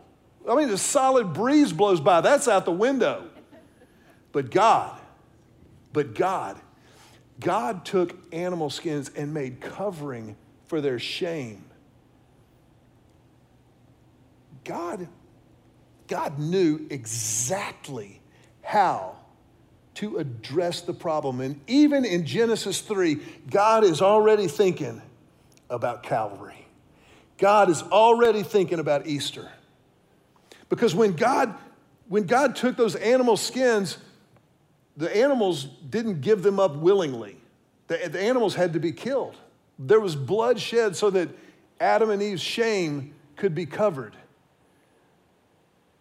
I 0.49 0.55
mean, 0.55 0.69
a 0.69 0.77
solid 0.77 1.33
breeze 1.33 1.73
blows 1.73 1.99
by, 1.99 2.21
that's 2.21 2.47
out 2.47 2.63
the 2.63 2.71
window. 2.71 3.27
But 4.31 4.49
God, 4.49 4.97
but 5.91 6.15
God, 6.15 6.57
God 7.39 7.83
took 7.83 8.15
animal 8.31 8.69
skins 8.69 9.09
and 9.15 9.33
made 9.33 9.59
covering 9.59 10.37
for 10.67 10.79
their 10.79 10.99
shame. 10.99 11.65
God 14.63 15.07
God 16.07 16.39
knew 16.39 16.87
exactly 16.89 18.21
how 18.61 19.17
to 19.95 20.17
address 20.17 20.81
the 20.81 20.93
problem. 20.93 21.41
And 21.41 21.59
even 21.67 22.05
in 22.05 22.25
Genesis 22.25 22.81
3, 22.81 23.17
God 23.49 23.83
is 23.83 24.01
already 24.01 24.47
thinking 24.47 25.01
about 25.69 26.03
Calvary. 26.03 26.66
God 27.37 27.69
is 27.69 27.83
already 27.83 28.43
thinking 28.43 28.79
about 28.79 29.07
Easter. 29.07 29.49
Because 30.69 30.95
when 30.95 31.13
God 31.13 31.55
when 32.07 32.23
God 32.23 32.55
took 32.55 32.77
those 32.77 32.95
animal 32.95 33.35
skins, 33.35 33.97
the 34.95 35.13
animals 35.15 35.65
didn't 35.65 36.21
give 36.21 36.41
them 36.41 36.59
up 36.59 36.75
willingly. 36.77 37.37
The, 37.87 38.09
the 38.09 38.21
animals 38.21 38.55
had 38.55 38.73
to 38.73 38.79
be 38.79 38.93
killed. 38.93 39.35
There 39.77 39.99
was 39.99 40.15
blood 40.15 40.59
shed 40.59 40.95
so 40.95 41.09
that 41.11 41.29
Adam 41.79 42.09
and 42.09 42.21
Eve's 42.21 42.41
shame 42.41 43.13
could 43.35 43.53
be 43.53 43.65
covered. 43.65 44.15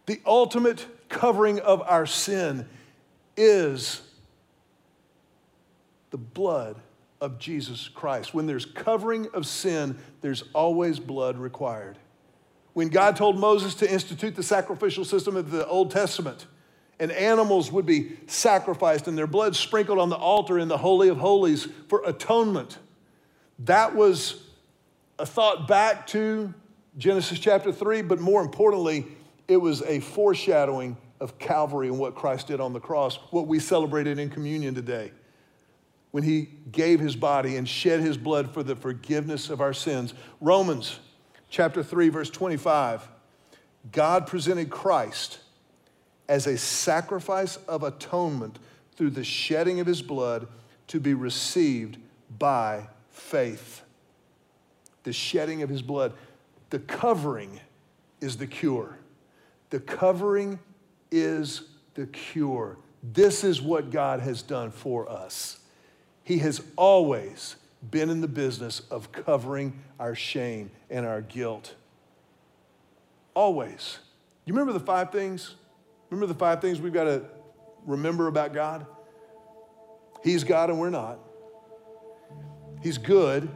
The 0.05 0.21
ultimate 0.25 0.85
covering 1.09 1.59
of 1.59 1.81
our 1.81 2.05
sin 2.05 2.67
is 3.35 4.01
the 6.11 6.17
blood 6.17 6.77
of 7.21 7.39
Jesus 7.39 7.87
Christ. 7.87 8.33
When 8.33 8.45
there's 8.45 8.65
covering 8.65 9.27
of 9.33 9.45
sin, 9.45 9.97
there's 10.21 10.43
always 10.53 10.99
blood 10.99 11.37
required. 11.37 11.97
When 12.73 12.89
God 12.89 13.15
told 13.15 13.39
Moses 13.39 13.73
to 13.75 13.91
institute 13.91 14.35
the 14.35 14.43
sacrificial 14.43 15.03
system 15.03 15.35
of 15.35 15.49
the 15.49 15.65
Old 15.67 15.91
Testament, 15.91 16.45
and 16.99 17.11
animals 17.11 17.71
would 17.71 17.85
be 17.85 18.17
sacrificed 18.27 19.07
and 19.07 19.17
their 19.17 19.27
blood 19.27 19.55
sprinkled 19.55 19.99
on 19.99 20.09
the 20.09 20.15
altar 20.15 20.57
in 20.57 20.67
the 20.67 20.77
Holy 20.77 21.09
of 21.09 21.17
Holies 21.17 21.67
for 21.87 22.01
atonement, 22.05 22.77
that 23.59 23.95
was 23.95 24.43
a 25.19 25.25
thought 25.25 25.67
back 25.67 26.07
to 26.07 26.53
Genesis 26.97 27.39
chapter 27.39 27.71
3, 27.71 28.01
but 28.03 28.19
more 28.19 28.41
importantly, 28.41 29.05
it 29.47 29.57
was 29.57 29.81
a 29.83 29.99
foreshadowing 29.99 30.97
of 31.19 31.39
Calvary 31.39 31.87
and 31.87 31.97
what 31.97 32.15
Christ 32.15 32.47
did 32.47 32.59
on 32.59 32.73
the 32.73 32.79
cross, 32.79 33.17
what 33.31 33.47
we 33.47 33.59
celebrated 33.59 34.19
in 34.19 34.29
communion 34.29 34.75
today. 34.75 35.11
When 36.17 36.23
he 36.23 36.49
gave 36.71 36.99
his 36.99 37.15
body 37.15 37.57
and 37.57 37.69
shed 37.69 37.99
his 37.99 38.17
blood 38.17 38.51
for 38.51 38.63
the 38.63 38.75
forgiveness 38.75 39.51
of 39.51 39.61
our 39.61 39.71
sins. 39.71 40.15
Romans 40.41 40.99
chapter 41.47 41.83
3, 41.83 42.09
verse 42.09 42.31
25. 42.31 43.07
God 43.91 44.25
presented 44.25 44.71
Christ 44.71 45.37
as 46.27 46.47
a 46.47 46.57
sacrifice 46.57 47.57
of 47.67 47.83
atonement 47.83 48.57
through 48.95 49.11
the 49.11 49.23
shedding 49.23 49.79
of 49.79 49.85
his 49.85 50.01
blood 50.01 50.47
to 50.87 50.99
be 50.99 51.13
received 51.13 51.99
by 52.39 52.87
faith. 53.11 53.83
The 55.03 55.13
shedding 55.13 55.61
of 55.61 55.69
his 55.69 55.83
blood. 55.83 56.13
The 56.71 56.79
covering 56.79 57.59
is 58.21 58.37
the 58.37 58.47
cure. 58.47 58.97
The 59.69 59.81
covering 59.81 60.57
is 61.11 61.61
the 61.93 62.07
cure. 62.07 62.79
This 63.03 63.43
is 63.43 63.61
what 63.61 63.91
God 63.91 64.19
has 64.21 64.41
done 64.41 64.71
for 64.71 65.07
us. 65.07 65.59
He 66.27 66.39
has 66.39 66.61
always 66.75 67.55
been 67.89 68.09
in 68.09 68.19
the 68.19 68.27
business 68.27 68.81
of 68.91 69.13
covering 69.13 69.79
our 69.97 70.13
shame 70.13 70.71
and 70.89 71.05
our 71.05 71.21
guilt. 71.21 71.73
Always. 73.33 73.99
You 74.43 74.53
remember 74.53 74.73
the 74.73 74.85
five 74.85 75.13
things? 75.13 75.55
Remember 76.09 76.27
the 76.27 76.37
five 76.37 76.59
things 76.59 76.81
we've 76.81 76.91
got 76.91 77.05
to 77.05 77.23
remember 77.85 78.27
about 78.27 78.53
God? 78.53 78.85
He's 80.21 80.43
God 80.43 80.69
and 80.69 80.77
we're 80.81 80.89
not. 80.89 81.17
He's 82.83 82.97
good. 82.97 83.49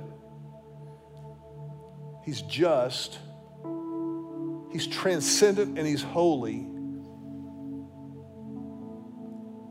He's 2.23 2.41
just. 2.43 3.19
He's 4.71 4.87
transcendent 4.87 5.77
and 5.77 5.85
he's 5.85 6.03
holy. 6.03 6.65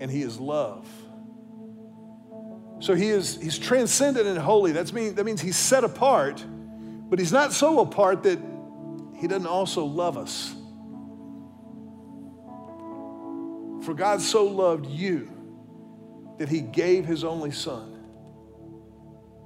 And 0.00 0.10
he 0.10 0.20
is 0.20 0.38
love. 0.38 0.86
So 2.80 2.94
he 2.94 3.10
is 3.10 3.36
he's 3.40 3.58
transcendent 3.58 4.26
and 4.26 4.38
holy. 4.38 4.72
That's 4.72 4.92
mean, 4.92 5.14
that 5.14 5.24
means 5.24 5.40
he's 5.40 5.56
set 5.56 5.84
apart, 5.84 6.44
but 7.08 7.18
he's 7.18 7.32
not 7.32 7.52
so 7.52 7.80
apart 7.80 8.22
that 8.24 8.38
he 9.16 9.28
doesn't 9.28 9.46
also 9.46 9.84
love 9.84 10.16
us. 10.16 10.54
For 13.84 13.94
God 13.94 14.22
so 14.22 14.44
loved 14.44 14.86
you 14.86 15.30
that 16.38 16.48
he 16.48 16.60
gave 16.60 17.04
his 17.04 17.22
only 17.22 17.50
son 17.50 17.98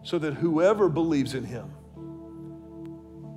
so 0.04 0.18
that 0.18 0.34
whoever 0.34 0.88
believes 0.88 1.34
in 1.34 1.44
him 1.44 1.72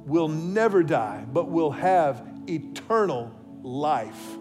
will 0.06 0.28
never 0.28 0.84
die, 0.84 1.26
but 1.28 1.50
will 1.50 1.72
have 1.72 2.26
eternal 2.48 3.32
life 3.64 4.38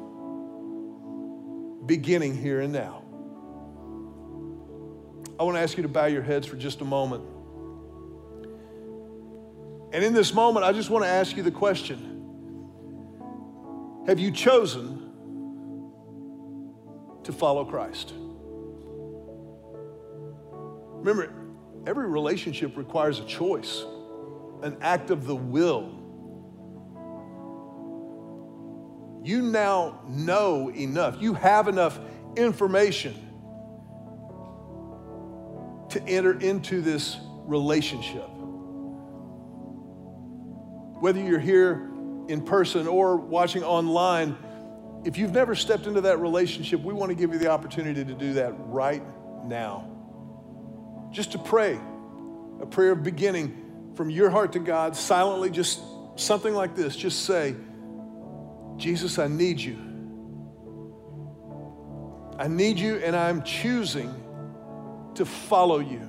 beginning 1.86 2.36
here 2.36 2.60
and 2.60 2.72
now. 2.72 3.05
I 5.38 5.42
want 5.42 5.56
to 5.56 5.60
ask 5.60 5.76
you 5.76 5.82
to 5.82 5.88
bow 5.88 6.06
your 6.06 6.22
heads 6.22 6.46
for 6.46 6.56
just 6.56 6.80
a 6.80 6.84
moment. 6.84 7.24
And 9.92 10.02
in 10.02 10.14
this 10.14 10.32
moment, 10.32 10.64
I 10.64 10.72
just 10.72 10.88
want 10.90 11.04
to 11.04 11.08
ask 11.08 11.36
you 11.36 11.42
the 11.42 11.50
question 11.50 12.14
Have 14.06 14.18
you 14.18 14.30
chosen 14.30 15.10
to 17.24 17.32
follow 17.32 17.64
Christ? 17.64 18.14
Remember, 21.06 21.32
every 21.86 22.08
relationship 22.08 22.76
requires 22.76 23.20
a 23.20 23.24
choice, 23.26 23.84
an 24.62 24.78
act 24.80 25.10
of 25.10 25.26
the 25.26 25.36
will. 25.36 25.92
You 29.22 29.42
now 29.42 30.00
know 30.08 30.70
enough, 30.70 31.20
you 31.20 31.34
have 31.34 31.68
enough 31.68 31.98
information 32.36 33.25
to 35.98 36.08
enter 36.08 36.38
into 36.38 36.80
this 36.80 37.16
relationship. 37.46 38.28
Whether 41.00 41.20
you're 41.20 41.38
here 41.38 41.90
in 42.28 42.42
person 42.42 42.86
or 42.86 43.16
watching 43.16 43.62
online, 43.62 44.36
if 45.04 45.16
you've 45.16 45.32
never 45.32 45.54
stepped 45.54 45.86
into 45.86 46.02
that 46.02 46.18
relationship, 46.20 46.82
we 46.82 46.92
want 46.92 47.10
to 47.10 47.14
give 47.14 47.32
you 47.32 47.38
the 47.38 47.48
opportunity 47.48 48.04
to 48.04 48.14
do 48.14 48.34
that 48.34 48.52
right 48.58 49.02
now. 49.46 49.90
Just 51.12 51.32
to 51.32 51.38
pray 51.38 51.78
a 52.60 52.66
prayer 52.66 52.92
of 52.92 53.02
beginning 53.02 53.92
from 53.94 54.10
your 54.10 54.28
heart 54.30 54.52
to 54.52 54.58
God, 54.58 54.96
silently, 54.96 55.50
just 55.50 55.80
something 56.16 56.52
like 56.52 56.74
this. 56.74 56.96
Just 56.96 57.24
say, 57.24 57.54
Jesus, 58.76 59.18
I 59.18 59.28
need 59.28 59.60
you. 59.60 59.78
I 62.38 62.48
need 62.48 62.78
you, 62.78 62.96
and 62.96 63.16
I'm 63.16 63.42
choosing 63.42 64.14
to 65.16 65.24
follow 65.24 65.78
you, 65.78 66.08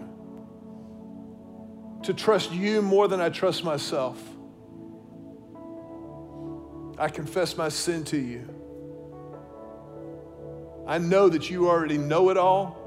to 2.03 2.13
trust 2.13 2.51
you 2.51 2.81
more 2.81 3.07
than 3.07 3.19
I 3.19 3.29
trust 3.29 3.63
myself. 3.63 4.21
I 6.97 7.09
confess 7.09 7.57
my 7.57 7.69
sin 7.69 8.03
to 8.05 8.17
you. 8.17 8.47
I 10.87 10.97
know 10.97 11.29
that 11.29 11.49
you 11.49 11.67
already 11.67 11.97
know 11.97 12.29
it 12.29 12.37
all, 12.37 12.77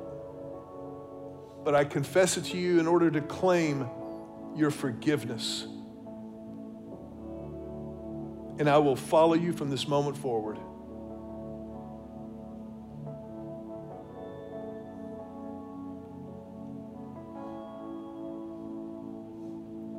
but 1.64 1.75
I 1.75 1.85
confess 1.85 2.37
it 2.37 2.45
to 2.47 2.57
you 2.57 2.81
in 2.81 2.87
order 2.87 3.11
to 3.11 3.21
claim 3.21 3.87
your 4.57 4.71
forgiveness. 4.71 5.66
And 8.59 8.68
I 8.68 8.79
will 8.79 8.97
follow 8.97 9.35
you 9.35 9.53
from 9.53 9.71
this 9.71 9.87
moment 9.87 10.16
forward. 10.16 10.59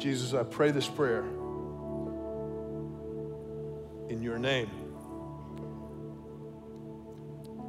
Jesus, 0.02 0.34
I 0.34 0.42
pray 0.42 0.72
this 0.72 0.88
prayer 0.88 1.24
in 4.10 4.20
your 4.24 4.40
name. 4.40 4.68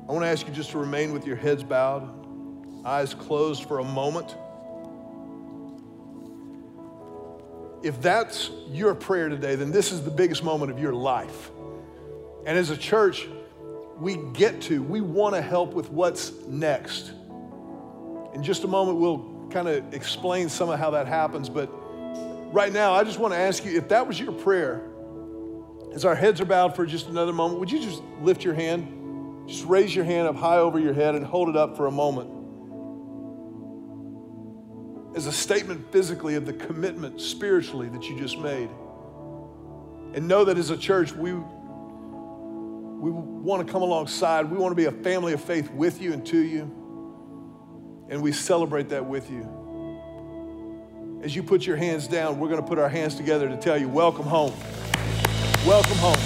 I 0.09 0.13
want 0.13 0.25
to 0.25 0.29
ask 0.29 0.49
you 0.49 0.55
just 0.55 0.71
to 0.71 0.79
remain 0.79 1.13
with 1.13 1.27
your 1.27 1.37
heads 1.37 1.63
bowed, 1.63 2.09
eyes 2.87 3.13
closed 3.13 3.65
for 3.65 3.81
a 3.81 3.85
moment. 3.85 4.35
If 7.83 8.01
that's 8.01 8.51
your 8.71 8.95
prayer 8.95 9.29
today, 9.29 9.55
then 9.55 9.71
this 9.71 9.93
is 9.93 10.03
the 10.03 10.11
biggest 10.11 10.43
moment 10.43 10.73
of 10.73 10.79
your 10.79 10.95
life. 10.95 11.51
And 12.47 12.57
as 12.57 12.71
a 12.71 12.79
church, 12.79 13.29
we 13.99 14.17
get 14.33 14.63
to, 14.63 14.83
we 14.83 15.03
want 15.03 15.35
to 15.35 15.43
help 15.43 15.75
with 15.75 15.91
what's 15.91 16.33
next. 16.47 17.13
In 18.33 18.43
just 18.43 18.65
a 18.65 18.69
moment, 18.69 18.97
we'll 18.97 19.49
kind 19.51 19.69
of 19.69 19.93
explain 19.93 20.49
some 20.49 20.71
of 20.71 20.79
how 20.79 20.93
that 20.93 21.07
happens, 21.07 21.51
but 21.51 21.71
right 22.53 22.73
now, 22.73 22.93
I 22.93 23.05
just 23.05 23.19
want 23.19 23.35
to 23.35 23.39
ask 23.39 23.65
you 23.65 23.77
if 23.77 23.89
that 23.89 24.07
was 24.07 24.21
your 24.21 24.33
prayer, 24.33 24.83
as 25.95 26.05
our 26.05 26.15
heads 26.15 26.41
are 26.41 26.45
bowed 26.45 26.77
for 26.77 26.87
just 26.87 27.09
another 27.09 27.33
moment, 27.33 27.61
would 27.61 27.71
you 27.71 27.81
just 27.81 28.03
lift 28.21 28.45
your 28.45 28.55
hand? 28.55 29.49
Just 29.49 29.65
raise 29.67 29.95
your 29.95 30.05
hand 30.05 30.29
up 30.29 30.37
high 30.37 30.59
over 30.59 30.79
your 30.79 30.95
head 30.95 31.15
and 31.15 31.25
hold 31.27 31.49
it 31.49 31.57
up 31.57 31.77
for 31.77 31.87
a 31.87 31.91
moment. 31.91 32.31
As 35.17 35.27
a 35.27 35.33
statement 35.33 35.93
physically 35.93 36.37
of 36.37 36.47
the 36.47 36.55
commitment 36.55 37.21
spiritually 37.21 37.89
that 37.91 38.05
you 38.05 38.19
just 38.19 38.39
made. 38.39 38.71
And 40.15 40.29
know 40.29 40.45
that 40.45 40.57
as 40.57 40.71
a 40.71 40.77
church, 40.77 41.13
we, 41.13 41.33
we 41.33 43.11
want 43.11 43.67
to 43.67 43.71
come 43.71 43.83
alongside. 43.83 44.51
We 44.51 44.57
want 44.57 44.73
to 44.73 44.77
be 44.77 44.87
a 44.87 44.93
family 45.03 45.35
of 45.35 45.43
faith 45.43 45.71
with 45.71 46.01
you 46.01 46.13
and 46.13 46.25
to 46.27 46.39
you. 46.39 46.63
And 48.09 48.23
we 48.23 48.33
celebrate 48.33 48.89
that 48.91 49.05
with 49.05 49.31
you. 49.31 49.62
As 51.23 51.37
you 51.37 51.45
put 51.45 51.65
your 51.65 51.77
hands 51.77 52.09
down, 52.09 52.41
we're 52.41 52.49
going 52.49 52.61
to 52.61 52.67
put 52.67 52.81
our 52.81 52.89
hands 52.89 53.15
together 53.15 53.49
to 53.49 53.57
tell 53.57 53.79
you, 53.79 53.89
welcome 53.89 54.25
home. 54.27 54.53
Welcome 55.65 55.97
home. 55.99 56.22